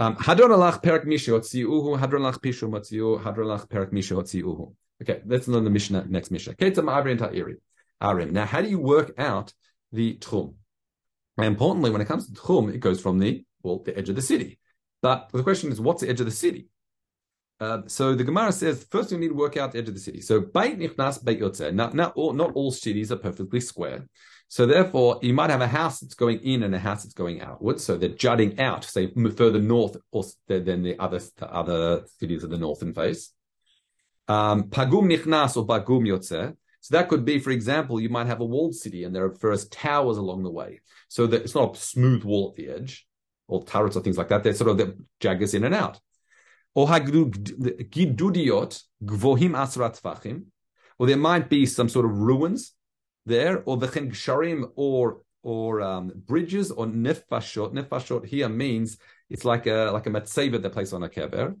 Um, 0.00 0.16
hadron 0.16 0.50
alach 0.50 0.82
perak 0.82 1.04
mishu 1.04 1.38
hotziuhu, 1.38 1.98
hadron 1.98 2.22
alach 2.22 2.40
pishu 2.40 2.70
matziu, 2.70 3.22
hadron 3.22 3.48
alach 3.48 3.68
perak 3.68 3.90
mishu 3.90 4.16
hotziuhu. 4.16 4.74
Okay, 5.02 5.20
let's 5.26 5.46
learn 5.46 5.64
the 5.64 5.70
Mishnah 5.70 6.06
next 6.08 6.30
Mishnah. 6.30 6.54
Now, 6.58 8.46
how 8.46 8.62
do 8.62 8.68
you 8.68 8.78
work 8.78 9.12
out 9.18 9.52
the 9.92 10.14
tchum? 10.16 10.54
And 11.36 11.46
importantly, 11.48 11.90
when 11.90 12.00
it 12.00 12.06
comes 12.06 12.26
to 12.26 12.32
tchum, 12.32 12.74
it 12.74 12.78
goes 12.78 12.98
from 13.00 13.18
the 13.18 13.44
well, 13.62 13.82
the 13.84 13.96
edge 13.96 14.08
of 14.08 14.16
the 14.16 14.22
city. 14.22 14.58
But 15.02 15.28
the 15.32 15.42
question 15.42 15.70
is, 15.70 15.78
what's 15.80 16.00
the 16.00 16.08
edge 16.08 16.20
of 16.20 16.26
the 16.26 16.32
city? 16.32 16.68
Uh, 17.60 17.82
so 17.86 18.14
the 18.14 18.24
Gemara 18.24 18.52
says 18.52 18.86
first 18.90 19.12
you 19.12 19.18
need 19.18 19.28
to 19.28 19.34
work 19.34 19.58
out 19.58 19.72
the 19.72 19.78
edge 19.78 19.88
of 19.88 19.94
the 19.94 20.00
city. 20.00 20.22
So 20.22 20.40
beit 20.40 20.78
nichnas 20.78 21.22
beit 21.22 21.40
yotze. 21.40 22.12
All 22.14 22.32
not 22.32 22.52
all 22.54 22.70
cities 22.70 23.12
are 23.12 23.16
perfectly 23.16 23.60
square. 23.60 24.06
So 24.50 24.66
therefore, 24.66 25.20
you 25.22 25.32
might 25.32 25.50
have 25.50 25.60
a 25.60 25.68
house 25.68 26.00
that's 26.00 26.14
going 26.14 26.40
in 26.40 26.64
and 26.64 26.74
a 26.74 26.78
house 26.80 27.04
that's 27.04 27.14
going 27.14 27.40
outwards. 27.40 27.84
So 27.84 27.96
they're 27.96 28.08
jutting 28.08 28.58
out, 28.58 28.82
say 28.84 29.06
further 29.36 29.60
north 29.60 29.96
than 30.48 30.82
the 30.82 30.96
other 30.98 31.20
other 31.40 32.02
cities 32.18 32.42
of 32.42 32.50
the 32.50 32.58
northern 32.58 32.92
face. 32.92 33.32
Um, 34.26 34.64
pagum 34.64 35.06
nichnas 35.08 35.56
or 35.56 35.64
bagum 35.64 36.04
yotze. 36.04 36.56
So 36.80 36.96
that 36.96 37.08
could 37.08 37.24
be, 37.24 37.38
for 37.38 37.50
example, 37.50 38.00
you 38.00 38.08
might 38.08 38.26
have 38.26 38.40
a 38.40 38.44
walled 38.44 38.74
city 38.74 39.04
and 39.04 39.14
there 39.14 39.24
are 39.24 39.36
first 39.36 39.70
towers 39.70 40.16
along 40.16 40.42
the 40.42 40.50
way. 40.50 40.80
So 41.06 41.28
that 41.28 41.42
it's 41.42 41.54
not 41.54 41.76
a 41.76 41.80
smooth 41.80 42.24
wall 42.24 42.50
at 42.50 42.56
the 42.56 42.70
edge, 42.70 43.06
or 43.46 43.62
turrets 43.62 43.96
or 43.96 44.00
things 44.00 44.18
like 44.18 44.30
that. 44.30 44.42
They're 44.42 44.54
sort 44.54 44.70
of 44.70 44.78
the 44.78 44.96
jaggers 45.20 45.54
in 45.54 45.62
and 45.62 45.76
out. 45.76 46.00
Or 46.74 46.88
gidudiot 46.88 48.82
gvohim 49.04 49.52
asrat. 49.52 50.42
Or 50.98 51.06
there 51.06 51.16
might 51.16 51.48
be 51.48 51.66
some 51.66 51.88
sort 51.88 52.04
of 52.04 52.18
ruins 52.18 52.74
there, 53.26 53.62
or 53.64 53.78
v'chen 53.78 54.10
gsharim, 54.10 54.70
or 54.76 55.22
or 55.42 55.80
um, 55.80 56.12
bridges, 56.26 56.70
or 56.70 56.86
nefashot. 56.86 57.72
Nefashot 57.72 58.26
here 58.26 58.48
means 58.48 58.98
it's 59.28 59.44
like 59.44 59.66
a 59.66 59.90
like 59.92 60.06
a 60.06 60.10
matzeva 60.10 60.60
that 60.62 60.72
place 60.72 60.92
on 60.92 61.02
a 61.02 61.08
kever. 61.08 61.56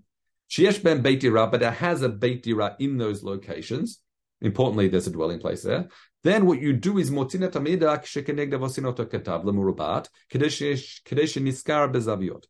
Sheyesh 0.50 0.82
ben 0.82 1.00
beit 1.00 1.22
but 1.32 1.62
it 1.62 1.72
has 1.74 2.02
a 2.02 2.08
beit 2.08 2.46
in 2.46 2.98
those 2.98 3.22
locations. 3.22 4.00
Importantly, 4.40 4.88
there's 4.88 5.06
a 5.06 5.12
dwelling 5.12 5.38
place 5.38 5.62
there. 5.62 5.88
Then 6.24 6.46
what 6.46 6.60
you 6.60 6.72
do 6.72 6.98
is 6.98 7.10
motina 7.10 7.50
tamida 7.50 8.02
shekenegda 8.02 8.54
vosinoto 8.54 9.06
ketav 9.06 9.44
lemurubat 9.44 10.08
kadesh 10.30 10.60
niskar 10.60 11.92
bezaviot. 11.92 12.44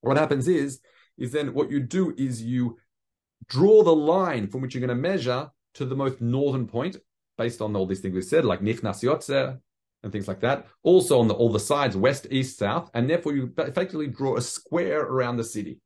What 0.00 0.16
happens 0.16 0.48
is, 0.48 0.80
is 1.18 1.32
then 1.32 1.54
what 1.54 1.70
you 1.70 1.80
do 1.80 2.14
is 2.16 2.42
you 2.42 2.78
draw 3.46 3.82
the 3.82 3.94
line 3.94 4.48
from 4.48 4.62
which 4.62 4.74
you're 4.74 4.86
going 4.86 4.96
to 4.96 5.08
measure 5.08 5.50
to 5.74 5.84
the 5.84 5.94
most 5.94 6.20
northern 6.20 6.66
point, 6.66 6.96
based 7.38 7.60
on 7.60 7.74
all 7.76 7.86
these 7.86 8.00
things 8.00 8.14
we 8.14 8.22
said, 8.22 8.44
like 8.44 8.60
nichnas 8.60 9.02
yotzer 9.02 9.58
and 10.02 10.12
things 10.12 10.28
like 10.28 10.40
that. 10.40 10.66
Also 10.82 11.20
on 11.20 11.28
the, 11.28 11.34
all 11.34 11.50
the 11.50 11.60
sides, 11.60 11.96
west, 11.96 12.26
east, 12.30 12.58
south, 12.58 12.90
and 12.94 13.08
therefore 13.08 13.34
you 13.34 13.52
effectively 13.58 14.08
draw 14.08 14.36
a 14.36 14.40
square 14.40 15.00
around 15.00 15.36
the 15.36 15.44
city. 15.44 15.80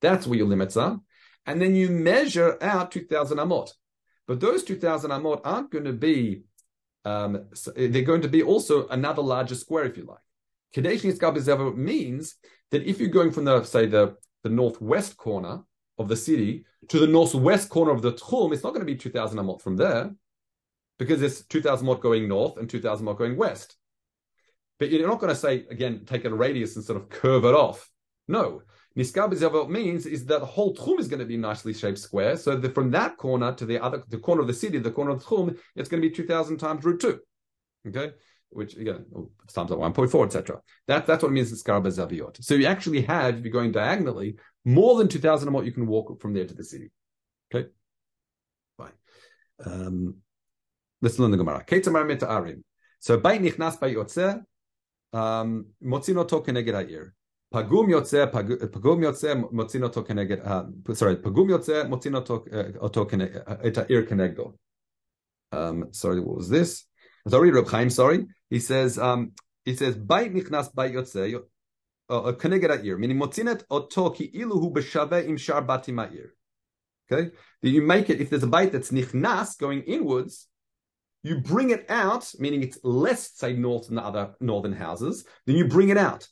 That's 0.00 0.26
where 0.26 0.38
your 0.38 0.46
limits 0.46 0.76
are. 0.76 1.00
And 1.46 1.60
then 1.60 1.74
you 1.74 1.90
measure 1.90 2.56
out 2.62 2.92
2,000 2.92 3.38
amot. 3.38 3.70
But 4.26 4.40
those 4.40 4.62
2,000 4.62 5.10
amot 5.10 5.40
aren't 5.44 5.70
going 5.70 5.84
to 5.84 5.92
be, 5.92 6.42
um, 7.04 7.46
they're 7.74 8.02
going 8.02 8.22
to 8.22 8.28
be 8.28 8.42
also 8.42 8.86
another 8.88 9.22
larger 9.22 9.56
square, 9.56 9.84
if 9.84 9.96
you 9.96 10.04
like. 10.04 10.18
Kadesh 10.72 11.02
Nitzgal 11.02 11.76
means 11.76 12.36
that 12.70 12.84
if 12.84 13.00
you're 13.00 13.10
going 13.10 13.32
from 13.32 13.44
the, 13.44 13.62
say, 13.64 13.86
the, 13.86 14.16
the 14.42 14.48
northwest 14.48 15.16
corner 15.16 15.62
of 15.98 16.08
the 16.08 16.16
city 16.16 16.64
to 16.88 16.98
the 16.98 17.06
northwest 17.06 17.68
corner 17.68 17.90
of 17.90 18.02
the 18.02 18.12
Tchum, 18.12 18.52
it's 18.52 18.62
not 18.62 18.70
going 18.70 18.86
to 18.86 18.92
be 18.92 18.96
2,000 18.96 19.38
amot 19.38 19.60
from 19.60 19.76
there 19.76 20.12
because 20.98 21.20
there's 21.20 21.44
2,000 21.46 21.86
amot 21.86 22.00
going 22.00 22.28
north 22.28 22.56
and 22.58 22.68
2,000 22.68 23.06
amot 23.06 23.18
going 23.18 23.36
west. 23.36 23.76
But 24.78 24.90
you're 24.90 25.08
not 25.08 25.20
going 25.20 25.32
to 25.32 25.38
say, 25.38 25.64
again, 25.70 26.04
take 26.06 26.24
a 26.24 26.34
radius 26.34 26.76
and 26.76 26.84
sort 26.84 27.00
of 27.00 27.08
curve 27.08 27.44
it 27.44 27.54
off. 27.54 27.88
No, 28.28 28.62
Niskar 28.96 29.68
means 29.68 30.06
is 30.06 30.26
that 30.26 30.40
the 30.40 30.46
whole 30.46 30.74
tchum 30.74 31.00
is 31.00 31.08
going 31.08 31.20
to 31.20 31.26
be 31.26 31.36
nicely 31.36 31.72
shaped 31.72 31.98
square. 31.98 32.36
So 32.36 32.56
the, 32.56 32.70
from 32.70 32.90
that 32.90 33.16
corner 33.16 33.52
to 33.54 33.64
the 33.64 33.82
other, 33.82 34.02
the 34.08 34.18
corner 34.18 34.42
of 34.42 34.46
the 34.46 34.54
city, 34.54 34.78
the 34.78 34.90
corner 34.90 35.12
of 35.12 35.20
the 35.20 35.24
tchum, 35.24 35.58
it's 35.76 35.88
going 35.88 36.02
to 36.02 36.08
be 36.08 36.14
2,000 36.14 36.58
times 36.58 36.84
root 36.84 37.00
2. 37.00 37.18
Okay? 37.88 38.12
Which, 38.50 38.76
again, 38.76 39.06
it's 39.44 39.54
times 39.54 39.72
at 39.72 39.78
1.4, 39.78 40.26
etc. 40.26 40.60
That, 40.88 41.06
that's 41.06 41.22
what 41.22 41.30
it 41.30 41.32
means 41.32 41.52
Niskar 41.52 41.82
Bezaviot. 41.82 42.44
So 42.44 42.54
you 42.54 42.66
actually 42.66 43.02
have, 43.02 43.38
if 43.38 43.44
you're 43.44 43.52
going 43.52 43.72
diagonally, 43.72 44.36
more 44.64 44.98
than 44.98 45.08
2,000 45.08 45.48
amot 45.48 45.64
you 45.64 45.72
can 45.72 45.86
walk 45.86 46.20
from 46.20 46.34
there 46.34 46.46
to 46.46 46.54
the 46.54 46.64
city. 46.64 46.90
Okay? 47.54 47.68
Fine. 48.76 48.92
Um, 49.64 50.16
Let's 51.02 51.18
learn 51.18 51.32
the 51.32 51.36
Gemara. 51.36 51.64
Ketamar 51.64 52.06
mit 52.06 52.20
arim. 52.20 52.62
So 53.00 53.18
bait 53.18 53.42
nichnas 53.42 53.78
bait 53.78 53.96
yotze. 53.96 54.44
Motzino 55.14 56.26
to 56.26 56.40
keneged 56.40 56.72
ha'ir. 56.72 57.14
Pagum 57.52 57.90
yotze, 57.90 58.30
pagum 58.30 59.02
yotze, 59.02 59.50
motzino 59.52 59.92
to 59.92 60.02
keneged, 60.02 60.96
sorry, 60.96 61.16
pagum 61.16 61.50
yotze, 61.50 61.86
motzino 61.86 62.24
to 62.24 63.04
keneged, 63.04 63.58
et 63.62 63.76
ha'ir 63.76 64.06
kenegdo. 64.06 64.54
Um, 65.52 65.92
sorry, 65.92 66.20
what 66.20 66.36
was 66.36 66.48
this? 66.48 66.86
Sorry, 67.28 67.50
Reb 67.50 67.68
Chaim, 67.68 67.90
sorry. 67.90 68.26
He 68.48 68.58
says, 68.58 68.98
um, 68.98 69.32
he 69.66 69.74
says, 69.76 69.96
bait 69.96 70.32
nichnas 70.32 70.74
bait 70.74 70.94
yotze, 70.94 71.42
uh, 72.08 72.22
uh, 72.22 72.32
keneged 72.32 72.70
ha'ir. 72.70 72.96
Meaning, 72.96 73.18
motzinet 73.18 73.64
oto 73.68 74.08
ki 74.08 74.30
ilu 74.34 74.58
hu 74.58 74.70
b'shaveh 74.72 75.28
im 75.28 75.36
shar 75.36 75.62
batim 75.62 75.98
ha'ir. 76.02 76.32
Okay? 77.10 77.32
You 77.60 77.82
make 77.82 78.08
it, 78.08 78.20
if 78.22 78.30
there's 78.30 78.44
a 78.44 78.46
bite 78.46 78.72
that's 78.72 78.92
nichnas, 78.92 79.58
going 79.58 79.82
inwards, 79.82 80.48
you 81.22 81.40
bring 81.40 81.70
it 81.70 81.86
out, 81.88 82.30
meaning 82.38 82.62
it's 82.62 82.78
less, 82.82 83.32
say, 83.34 83.52
north 83.52 83.86
than 83.86 83.96
the 83.96 84.02
other 84.02 84.34
northern 84.40 84.72
houses, 84.72 85.24
then 85.46 85.56
you 85.56 85.66
bring 85.66 85.88
it 85.88 85.96
out. 85.96 86.26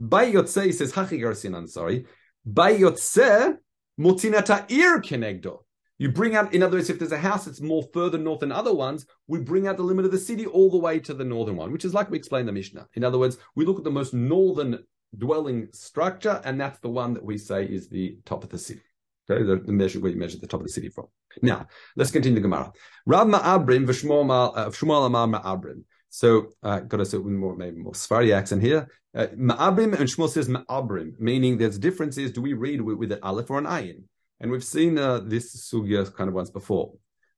By 0.00 0.30
Yotze, 0.30 0.64
he 0.64 0.72
says, 0.72 0.92
Hachi 0.92 1.20
Garsinan, 1.20 1.68
sorry. 1.68 2.06
By 2.44 2.76
Yotze, 2.76 3.56
Motinata 3.98 4.70
ir 4.70 5.00
kenegdo. 5.00 5.60
You 5.98 6.10
bring 6.10 6.34
out, 6.34 6.52
in 6.52 6.62
other 6.62 6.76
words, 6.76 6.90
if 6.90 6.98
there's 6.98 7.12
a 7.12 7.18
house 7.18 7.44
that's 7.44 7.60
more 7.60 7.84
further 7.94 8.18
north 8.18 8.40
than 8.40 8.50
other 8.50 8.74
ones, 8.74 9.06
we 9.28 9.38
bring 9.38 9.68
out 9.68 9.76
the 9.76 9.84
limit 9.84 10.04
of 10.04 10.10
the 10.10 10.18
city 10.18 10.44
all 10.44 10.68
the 10.68 10.76
way 10.76 10.98
to 10.98 11.14
the 11.14 11.24
northern 11.24 11.56
one, 11.56 11.70
which 11.70 11.84
is 11.84 11.94
like 11.94 12.10
we 12.10 12.18
explained 12.18 12.48
the 12.48 12.52
Mishnah. 12.52 12.88
In 12.94 13.04
other 13.04 13.18
words, 13.18 13.38
we 13.54 13.64
look 13.64 13.78
at 13.78 13.84
the 13.84 13.90
most 13.92 14.12
northern 14.12 14.80
dwelling 15.16 15.68
structure, 15.72 16.42
and 16.44 16.60
that's 16.60 16.80
the 16.80 16.88
one 16.88 17.14
that 17.14 17.24
we 17.24 17.38
say 17.38 17.64
is 17.64 17.88
the 17.88 18.18
top 18.24 18.42
of 18.42 18.50
the 18.50 18.58
city. 18.58 18.82
Okay, 19.30 19.42
the, 19.42 19.56
the 19.56 19.72
measure 19.72 20.00
where 20.00 20.10
you 20.10 20.18
measure 20.18 20.38
the 20.38 20.46
top 20.46 20.60
of 20.60 20.66
the 20.66 20.72
city 20.72 20.90
from. 20.90 21.06
Now, 21.40 21.66
let's 21.96 22.10
continue 22.10 22.34
the 22.34 22.42
Gemara. 22.42 22.72
Rav 23.06 23.26
Ma'abrim 23.26 23.86
v'Shmuel 23.86 25.06
Amar 25.06 25.26
Ma'abrim. 25.26 25.84
So, 26.10 26.50
uh, 26.62 26.80
got 26.80 27.00
a 27.00 27.06
certain 27.06 27.36
more, 27.36 27.56
maybe 27.56 27.78
more 27.78 27.92
Sfari 27.92 28.32
accent 28.34 28.62
here. 28.62 28.86
Uh, 29.16 29.26
ma'abrim 29.36 29.98
and 29.98 30.08
Shmuel 30.08 30.28
says 30.28 30.48
ma'abrim, 30.48 31.18
meaning 31.18 31.58
there's 31.58 31.78
differences. 31.78 32.32
Do 32.32 32.42
we 32.42 32.52
read 32.52 32.80
with, 32.80 32.98
with 32.98 33.12
an 33.12 33.20
aleph 33.22 33.50
or 33.50 33.58
an 33.58 33.64
ayin? 33.64 34.02
And 34.40 34.50
we've 34.50 34.64
seen 34.64 34.98
uh, 34.98 35.20
this 35.24 35.70
sugya 35.72 36.14
kind 36.14 36.28
of 36.28 36.34
once 36.34 36.50
before. 36.50 36.92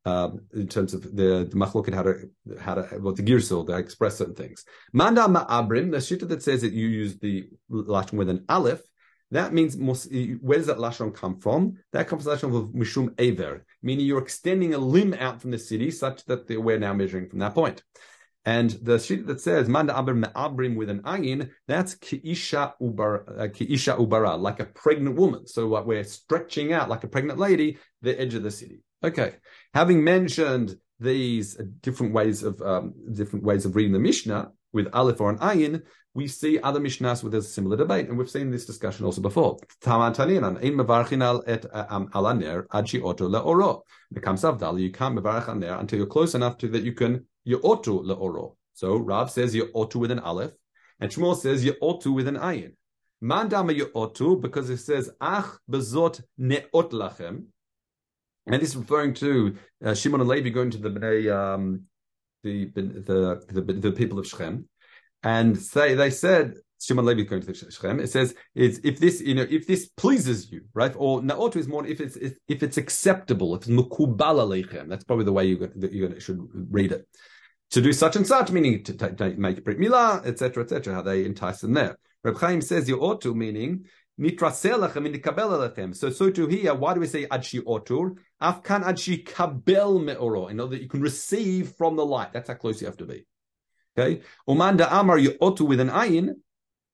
Um, 0.04 0.42
in 0.54 0.68
terms 0.68 0.94
of 0.94 1.02
the, 1.02 1.48
the 1.50 1.56
machloket, 1.56 1.92
how 1.92 2.02
to, 2.02 2.30
how 2.60 2.74
to, 2.74 2.98
well, 3.00 3.12
the 3.12 3.22
girsil, 3.22 3.66
they 3.66 3.78
express 3.78 4.16
certain 4.16 4.34
things. 4.34 4.64
Manda 4.92 5.22
ma'abrim, 5.22 5.90
the 5.90 5.96
shita 5.96 6.28
that 6.28 6.42
says 6.42 6.62
that 6.62 6.72
you 6.72 6.86
use 6.86 7.18
the 7.18 7.48
lashon 7.70 8.14
with 8.14 8.28
an 8.28 8.44
aleph, 8.48 8.82
that 9.32 9.52
means, 9.52 9.76
where 9.76 10.58
does 10.58 10.66
that 10.68 10.78
lashon 10.78 11.14
come 11.14 11.38
from? 11.40 11.78
That 11.92 12.08
comes 12.08 12.24
from 12.24 12.32
the 12.32 12.38
lashon 12.38 12.56
of 12.56 12.70
mishum 12.70 13.14
aver, 13.18 13.64
meaning 13.82 14.06
you're 14.06 14.22
extending 14.22 14.74
a 14.74 14.78
limb 14.78 15.14
out 15.14 15.40
from 15.40 15.50
the 15.50 15.58
city 15.58 15.90
such 15.90 16.24
that 16.26 16.48
we're 16.48 16.78
now 16.78 16.94
measuring 16.94 17.28
from 17.28 17.40
that 17.40 17.54
point. 17.54 17.82
And 18.44 18.70
the 18.70 19.00
sheet 19.00 19.26
that 19.26 19.40
says 19.40 19.68
manda 19.68 19.92
aber 19.92 20.14
me'abrim 20.14 20.76
with 20.76 20.88
an 20.88 21.02
ayin, 21.02 21.50
that's 21.66 21.96
kiisha 21.96 22.74
ubar, 22.80 23.28
uh, 23.28 23.48
kiisha 23.48 23.98
ubara, 23.98 24.40
like 24.40 24.60
a 24.60 24.66
pregnant 24.66 25.16
woman. 25.16 25.48
So 25.48 25.66
what 25.66 25.86
we're 25.86 26.04
stretching 26.04 26.72
out 26.72 26.88
like 26.88 27.02
a 27.02 27.08
pregnant 27.08 27.40
lady, 27.40 27.78
the 28.02 28.18
edge 28.18 28.34
of 28.34 28.44
the 28.44 28.52
city. 28.52 28.82
Okay, 29.02 29.34
having 29.74 30.04
mentioned 30.04 30.76
these 31.00 31.56
different 31.80 32.12
ways 32.14 32.44
of 32.44 32.62
um, 32.62 32.94
different 33.12 33.44
ways 33.44 33.66
of 33.66 33.74
reading 33.74 33.92
the 33.92 33.98
Mishnah 33.98 34.52
with 34.76 34.88
aleph 34.92 35.20
or 35.20 35.30
an 35.30 35.38
ayin, 35.38 35.82
we 36.14 36.28
see 36.28 36.60
other 36.60 36.80
Mishnahs 36.80 37.22
where 37.22 37.30
there's 37.30 37.46
a 37.46 37.50
similar 37.50 37.76
debate, 37.76 38.08
and 38.08 38.16
we've 38.16 38.30
seen 38.30 38.50
this 38.50 38.64
discussion 38.64 39.04
also 39.04 39.20
before. 39.20 39.58
Becomes 39.80 40.18
avdal. 40.18 40.30
You 44.80 44.92
can't 44.92 45.18
mevarch 45.18 45.60
there 45.60 45.74
until 45.74 45.98
you're 45.98 46.06
close 46.06 46.34
enough 46.34 46.56
to 46.58 46.68
that 46.68 46.84
you 46.84 46.92
can 46.92 47.26
Ye'otu 47.44 48.04
le'oro. 48.04 48.56
So 48.74 48.96
Rav 48.96 49.30
says 49.30 49.54
Ye'otu 49.54 49.96
with 49.96 50.10
an 50.10 50.20
aleph, 50.20 50.52
and 51.00 51.10
Shmuel 51.10 51.36
says 51.36 51.64
Ye'otu 51.64 52.14
with 52.14 52.28
an 52.28 52.36
ayin. 52.36 52.72
Mandama 53.22 53.76
Ye'otu, 53.76 54.40
because 54.40 54.70
it 54.70 54.78
says 54.78 55.10
Ach 55.20 55.58
bezot 55.70 56.22
ne'ot 56.38 56.92
lachem, 56.92 57.46
and 58.46 58.62
this 58.62 58.70
is 58.70 58.76
referring 58.76 59.12
to 59.14 59.56
uh, 59.84 59.92
Shimon 59.92 60.20
and 60.20 60.28
Levi 60.28 60.50
going 60.50 60.70
to 60.70 60.78
the 60.78 60.90
Bnei, 60.90 61.34
um, 61.34 61.82
the, 62.42 62.70
the, 62.74 63.42
the, 63.48 63.72
the, 63.72 63.92
people 63.92 64.18
of 64.18 64.26
Shechem, 64.26 64.68
and 65.22 65.58
say 65.58 65.94
they 65.94 66.10
said 66.10 66.54
Shimon 66.80 67.04
Levi 67.04 67.22
is 67.22 67.28
going 67.28 67.42
to 67.42 67.54
Shechem. 67.54 68.00
It 68.00 68.10
says 68.10 68.34
it's 68.54 68.78
if 68.84 69.00
this 69.00 69.20
you 69.20 69.34
know 69.34 69.46
if 69.48 69.66
this 69.66 69.86
pleases 69.96 70.50
you, 70.50 70.62
right? 70.74 70.94
Or 70.96 71.20
naotu 71.20 71.56
is 71.56 71.68
more 71.68 71.86
if 71.86 72.00
it's 72.00 72.16
if, 72.16 72.62
it's 72.62 72.76
acceptable, 72.76 73.54
if 73.54 73.62
it's 73.62 73.70
mukubal 73.70 74.18
aleichem. 74.18 74.88
That's 74.88 75.04
probably 75.04 75.24
the 75.24 75.32
way 75.32 75.46
you 75.46 75.70
you 75.90 76.20
should 76.20 76.40
read 76.70 76.92
it 76.92 77.06
to 77.70 77.80
do 77.80 77.92
such 77.92 78.16
and 78.16 78.26
such, 78.26 78.50
meaning 78.50 78.84
to, 78.84 78.96
to, 78.96 79.12
to 79.12 79.30
make 79.36 79.64
brit 79.64 79.78
milah, 79.78 80.24
etc., 80.26 80.62
etc. 80.62 80.94
How 80.94 81.02
they 81.02 81.24
entice 81.24 81.60
them 81.60 81.74
there. 81.74 81.98
Reb 82.22 82.38
Chaim 82.38 82.60
says 82.60 82.88
you 82.88 83.00
ought 83.00 83.20
to, 83.22 83.34
meaning 83.34 83.86
so, 84.18 86.10
so 86.10 86.30
to 86.30 86.46
here, 86.46 86.74
why 86.74 86.94
do 86.94 87.00
we 87.00 87.06
say 87.06 87.26
adshi 87.26 87.60
otur? 87.60 88.16
Afkan 88.40 88.82
adshi 88.82 89.26
kabel 89.26 90.00
meoro. 90.00 90.50
In 90.50 90.58
other, 90.58 90.76
you 90.76 90.88
can 90.88 91.02
receive 91.02 91.72
from 91.76 91.96
the 91.96 92.06
light. 92.06 92.32
That's 92.32 92.48
how 92.48 92.54
close 92.54 92.80
you 92.80 92.86
have 92.86 92.96
to 92.96 93.04
be. 93.04 93.26
Okay. 93.98 94.22
Umanda 94.48 94.88
amar 94.90 95.18
you 95.18 95.32
otu 95.32 95.68
with 95.68 95.80
an 95.80 95.90
ayin. 95.90 96.36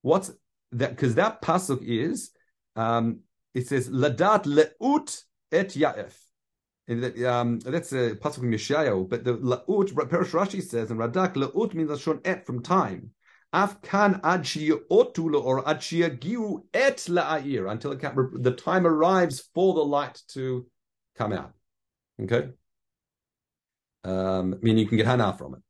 What's 0.03 0.33
that? 0.73 0.91
Because 0.91 1.15
that 1.15 1.41
pasuk 1.43 1.83
is, 1.83 2.33
um, 2.75 3.21
it 3.55 3.69
says 3.69 3.89
ladat 3.89 4.45
leut 4.45 5.23
et 5.53 5.69
yaef. 5.69 6.13
Um, 7.25 7.61
that's 7.61 7.93
a 7.93 8.17
pasuk 8.17 8.41
from 8.41 8.51
Yeshayahu, 8.51 9.09
but 9.09 9.23
the 9.23 9.35
laut 9.35 9.67
Perush 9.69 10.31
Rashi 10.31 10.61
says, 10.61 10.91
and 10.91 10.99
Radak 10.99 11.37
laut 11.37 11.73
means 11.75 12.01
shon 12.01 12.21
et 12.25 12.45
from 12.45 12.63
time. 12.63 13.11
Afkan 13.55 14.21
ad 14.25 14.45
otula 14.45 15.45
or 15.45 15.63
giu 15.63 16.65
et 16.73 16.97
la'ir 17.09 17.71
until 17.71 17.95
the 18.41 18.53
time 18.53 18.87
arrives 18.87 19.41
for 19.55 19.75
the 19.75 19.85
light 19.85 20.23
to 20.29 20.67
come 21.17 21.33
out. 21.33 21.53
Okay, 22.23 22.49
um, 24.05 24.57
meaning 24.63 24.79
you 24.79 24.87
can 24.87 24.97
get 24.97 25.07
hana 25.07 25.35
from 25.37 25.55
it. 25.55 25.61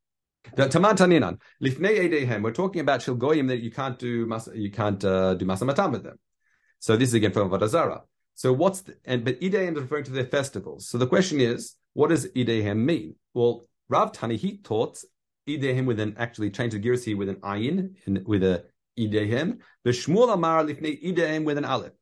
The 0.55 0.69
taman 0.69 0.97
taninan 0.97 1.41
lifnei 1.63 2.09
edehem. 2.09 2.43
We're 2.43 2.53
talking 2.53 2.81
about 2.81 3.01
shilgoyim 3.01 3.49
that 3.49 3.61
you 3.61 3.71
can't 3.71 3.99
do 3.99 4.29
you 4.55 4.71
can't 4.71 5.05
uh, 5.05 5.35
do 5.35 5.45
masamatam 5.45 5.93
with 5.93 6.05
them. 6.05 6.19
So 6.79 6.97
this 6.97 7.11
is 7.11 7.15
again 7.15 7.33
from 7.33 7.49
Avodah 7.49 7.69
Zarah. 7.69 8.03
So 8.35 8.53
what's 8.53 8.81
the, 8.83 8.97
and 9.05 9.25
but 9.25 9.41
Idehem 9.41 9.77
is 9.77 9.83
referring 9.83 10.05
to 10.05 10.11
their 10.11 10.27
festivals. 10.27 10.89
So 10.89 10.99
the 10.99 11.07
question 11.07 11.41
is, 11.41 11.77
what 11.93 12.09
does 12.09 12.27
Idehem 12.29 12.79
mean? 12.79 13.15
Well, 13.35 13.69
Rav 13.89 14.13
Tani 14.13 14.59
taught 14.65 15.03
Idehem 15.49 15.87
with 15.87 15.99
an 15.99 16.15
actually 16.19 16.51
change 16.51 16.73
the 16.73 16.79
gears 16.79 17.05
here 17.05 17.17
with 17.17 17.29
an 17.29 17.37
ayin 17.37 17.95
in, 18.07 18.23
with 18.25 18.43
a 18.43 18.65
Idehem. 18.99 19.59
The 19.85 19.91
Shmuel 19.91 20.35
Amar 20.35 20.65
lifnei 20.65 21.03
Idehem 21.03 21.45
with 21.45 21.59
an 21.59 21.65
aleph. 21.65 21.93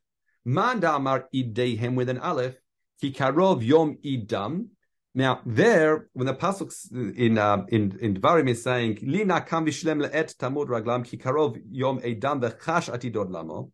Manda 0.44 0.94
Amar 0.96 1.28
Idehem 1.34 1.94
with 1.94 2.08
an 2.08 2.18
aleph. 2.18 2.56
Ki 3.00 3.12
karov 3.12 3.64
yom 3.64 3.96
idam. 4.04 4.66
Now, 5.14 5.40
there, 5.44 6.08
when 6.12 6.26
the 6.26 6.34
pasuk 6.34 6.72
in 7.16 7.38
um, 7.38 7.66
in 7.68 7.98
in 8.00 8.14
Dvarim 8.16 8.48
is 8.48 8.62
saying, 8.62 8.98
"Lina 9.02 9.40
kam 9.40 9.66
vishlem 9.66 10.02
leet 10.02 10.34
tamud 10.38 10.68
raglam 10.68 11.04
ki 11.04 11.16
karov 11.16 11.60
yom 11.70 11.98
edam 12.00 12.40
v'chash 12.40 12.92
atidod 12.92 13.30
lamo," 13.30 13.72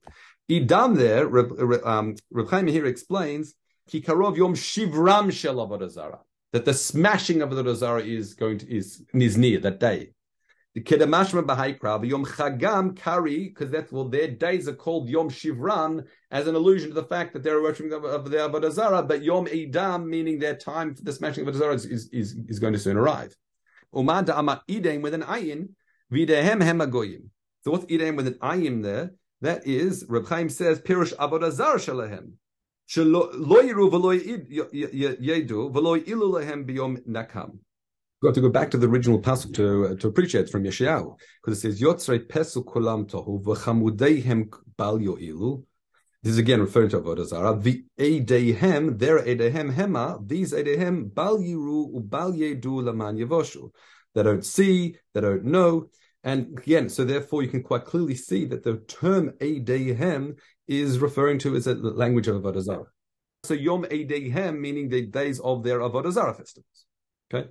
edam 0.48 0.96
there, 0.96 1.26
um, 1.86 2.14
Reb 2.30 2.48
Chaim 2.48 2.68
here 2.68 2.86
explains, 2.86 3.54
"Ki 3.88 4.00
karov 4.00 4.36
yom 4.36 4.54
shivram 4.54 5.32
shel 5.32 5.56
avodah 5.56 6.20
that 6.52 6.64
the 6.64 6.74
smashing 6.74 7.42
of 7.42 7.50
the 7.50 7.74
zara 7.74 8.02
is 8.02 8.34
going 8.34 8.58
to 8.58 8.74
is 8.74 9.02
is 9.12 9.36
near 9.36 9.58
that 9.60 9.80
day. 9.80 10.10
The 10.76 10.82
Kedamashma 10.82 11.46
Bahaikra, 11.46 12.06
Yom 12.06 12.26
Chagam 12.26 12.94
Kari, 12.94 13.48
because 13.48 13.70
that's 13.70 13.90
well, 13.90 14.10
their 14.10 14.28
days 14.28 14.68
are 14.68 14.74
called 14.74 15.08
Yom 15.08 15.30
Shivran, 15.30 16.04
as 16.30 16.46
an 16.46 16.54
allusion 16.54 16.90
to 16.90 16.94
the 16.94 17.02
fact 17.02 17.32
that 17.32 17.42
they're 17.42 17.62
worshipping 17.62 17.94
of, 17.94 18.04
of 18.04 18.30
the 18.30 18.36
Avodah 18.36 19.08
but 19.08 19.22
Yom 19.22 19.46
Idam, 19.46 20.06
meaning 20.06 20.38
their 20.38 20.54
time 20.54 20.94
for 20.94 21.02
the 21.02 21.14
smashing 21.14 21.48
of 21.48 21.54
Avodah 21.54 21.58
Zarah 21.58 21.74
is, 21.74 21.86
is, 21.86 22.36
is, 22.46 22.58
going 22.58 22.74
to 22.74 22.78
soon 22.78 22.98
arrive. 22.98 23.34
Umad 23.94 24.28
Ama 24.28 24.62
Idem 24.68 25.00
with 25.00 25.14
an 25.14 25.22
Ayin, 25.22 25.70
Videhem 26.12 26.62
Hemagoyim. 26.62 27.22
So 27.64 27.70
what's 27.70 27.90
Idem 27.90 28.16
with 28.16 28.26
an 28.26 28.34
Ayin 28.34 28.82
there? 28.82 29.12
That 29.40 29.66
is, 29.66 30.04
Reb 30.10 30.26
Chaim 30.28 30.50
says, 30.50 30.78
Pirush 30.80 31.14
Avodah 31.16 31.52
Zarah 31.52 31.78
Shalahem. 31.78 32.32
Nakam 37.08 37.58
got 38.22 38.34
to 38.34 38.40
go 38.40 38.48
back 38.48 38.70
to 38.70 38.78
the 38.78 38.88
original 38.88 39.20
pasuk 39.20 39.54
to 39.54 39.86
uh, 39.86 39.94
to 39.96 40.08
appreciate 40.08 40.48
from 40.48 40.64
Yeshayahu 40.64 41.16
because 41.42 41.58
it 41.58 41.60
says 41.60 41.80
Yotzrei 41.80 42.26
Pesu 42.26 42.64
Kolam 42.64 43.08
Tohu 43.08 43.42
v'Chamudeihem 43.42 44.52
Bal 44.76 44.98
Yoilu. 44.98 45.64
This 46.22 46.32
is 46.32 46.38
again 46.38 46.60
referring 46.60 46.88
to 46.88 47.00
Avodah 47.00 47.26
Zarah. 47.26 47.56
The 47.56 47.84
Eidehem, 48.00 48.98
their 48.98 49.20
Eidehem 49.20 49.72
Hema, 49.72 50.26
these 50.26 50.52
Eidehem 50.52 51.14
Bal 51.14 51.38
Yiru 51.38 51.94
Ubal 51.94 52.36
Yedu 52.36 52.82
Laman 52.82 53.16
Yevoshu. 53.16 53.70
They 54.14 54.22
don't 54.22 54.44
see, 54.44 54.96
they 55.14 55.20
don't 55.20 55.44
know. 55.44 55.90
And 56.26 56.58
again, 56.58 56.88
so 56.88 57.04
therefore 57.04 57.44
you 57.44 57.48
can 57.48 57.62
quite 57.62 57.84
clearly 57.84 58.16
see 58.16 58.46
that 58.46 58.64
the 58.64 58.78
term 58.88 59.30
Eidehem 59.38 60.36
is 60.66 60.98
referring 60.98 61.38
to 61.38 61.54
as 61.54 61.68
a 61.68 61.74
language 61.74 62.26
of 62.26 62.42
Avodah 62.42 62.62
Zarah. 62.62 62.86
So 63.44 63.54
Yom 63.54 63.84
Eidehem, 63.84 64.58
meaning 64.58 64.88
the 64.88 65.06
days 65.06 65.38
of 65.38 65.62
their 65.62 65.78
Avodah 65.78 66.10
Zarah 66.10 66.34
festivals. 66.34 66.84
Okay. 67.32 67.48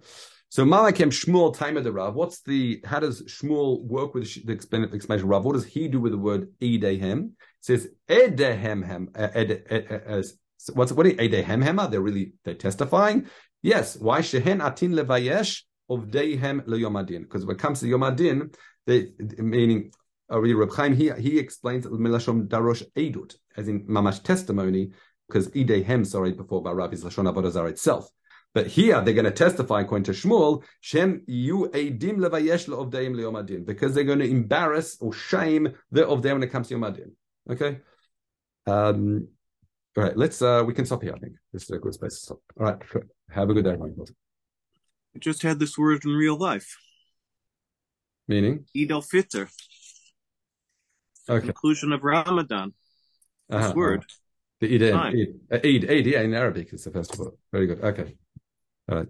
So 0.49 0.65
Malakim 0.65 1.09
Shmuel 1.09 1.77
of 1.77 1.83
the 1.85 1.91
Rav. 1.93 2.15
What's 2.15 2.41
the 2.41 2.81
how 2.83 2.99
does 2.99 3.23
Shmuel 3.23 3.81
work 3.85 4.13
with 4.13 4.45
the 4.45 4.53
explanation 4.53 5.29
Rav? 5.29 5.45
What 5.45 5.53
does 5.53 5.65
he 5.65 5.87
do 5.87 6.01
with 6.01 6.11
the 6.11 6.17
word 6.17 6.51
edehem? 6.61 7.27
It 7.27 7.31
says 7.61 7.87
edehem 8.09 8.85
hem. 8.85 9.09
Uh, 9.15 9.29
ed, 9.33 9.63
uh, 9.71 9.73
uh, 9.73 9.77
uh, 9.77 9.99
ed, 10.17 10.17
ed, 10.19 10.25
what's 10.73 10.91
what 10.91 11.05
edehem 11.05 11.63
hema? 11.63 11.89
They're 11.89 12.01
really 12.01 12.33
they're 12.43 12.55
testifying. 12.55 13.27
Yes. 13.61 13.95
Why 13.95 14.19
shehen 14.19 14.61
atin 14.61 14.91
levayesh 14.91 15.61
of 15.89 16.07
dehem 16.07 16.61
leyomadin? 16.61 17.21
Because 17.21 17.45
when 17.45 17.55
it 17.55 17.59
comes 17.59 17.79
to 17.81 17.85
yomadin, 17.87 18.55
they 18.87 19.11
meaning 19.37 19.91
uh, 20.31 20.39
Reb 20.39 20.71
Chaim 20.71 20.95
he 20.95 21.11
he 21.11 21.39
explains 21.39 21.85
milashom 21.85 22.47
darosh 22.47 22.83
edut 22.95 23.35
as 23.57 23.67
in 23.67 23.85
mamash 23.85 24.23
testimony 24.23 24.91
because 25.27 25.49
edehem 25.49 26.05
sorry 26.05 26.33
before 26.33 26.61
by 26.61 26.71
Rav 26.71 26.93
is 26.93 27.03
lashon 27.03 27.31
avodah 27.31 27.69
itself. 27.69 28.09
But 28.53 28.67
here 28.67 29.01
they're 29.01 29.13
going 29.13 29.25
to 29.25 29.31
testify 29.31 29.81
according 29.81 30.05
to 30.05 30.13
Shmuel, 30.13 30.63
Shem 30.79 31.23
yu 31.27 31.69
edim 31.73 32.17
levayesh 32.17 32.69
le'ovdeim 32.69 33.13
le'omadin, 33.13 33.65
because 33.65 33.93
they're 33.93 34.05
going 34.05 34.19
to 34.19 34.29
embarrass 34.29 34.97
or 35.01 35.11
shame 35.11 35.73
the 35.91 36.07
of 36.07 36.21
them 36.21 36.35
when 36.35 36.43
it 36.43 36.51
comes 36.51 36.69
to 36.69 36.75
Yom 36.75 36.85
Adin. 36.85 37.11
Okay. 37.51 37.79
Um, 38.65 39.27
all 39.97 40.03
right, 40.03 40.17
let's 40.17 40.41
uh 40.41 40.63
we 40.65 40.73
can 40.73 40.85
stop 40.85 41.03
here, 41.03 41.13
I 41.15 41.19
think. 41.19 41.33
This 41.53 41.63
is 41.63 41.69
a 41.69 41.79
good 41.79 41.93
space 41.93 42.15
to 42.15 42.19
stop. 42.19 42.39
All 42.57 42.65
right, 42.65 42.81
have 43.29 43.49
a 43.49 43.53
good 43.53 43.65
day, 43.65 43.71
everyone. 43.71 44.05
I 45.15 45.19
just 45.19 45.43
had 45.43 45.59
this 45.59 45.77
word 45.77 46.03
in 46.03 46.11
real 46.11 46.37
life. 46.37 46.77
Meaning? 48.27 48.65
Eid 48.75 48.91
al-Fitr. 48.91 49.49
Okay. 51.29 51.45
Conclusion 51.45 51.93
of 51.93 52.03
Ramadan. 52.03 52.73
This 53.49 53.63
uh-huh, 53.63 53.73
word. 53.75 53.99
Uh-huh. 53.99 54.07
The 54.61 54.75
Eid, 54.75 54.83
Eid, 54.93 55.65
Eid, 55.65 55.89
Eid, 55.89 56.05
yeah, 56.05 56.21
in 56.21 56.33
Arabic 56.33 56.73
is 56.73 56.83
the 56.83 56.91
first 56.91 57.17
word. 57.17 57.33
Very 57.51 57.67
good. 57.67 57.83
Okay. 57.83 58.15
All 58.89 58.97
right. 58.97 59.07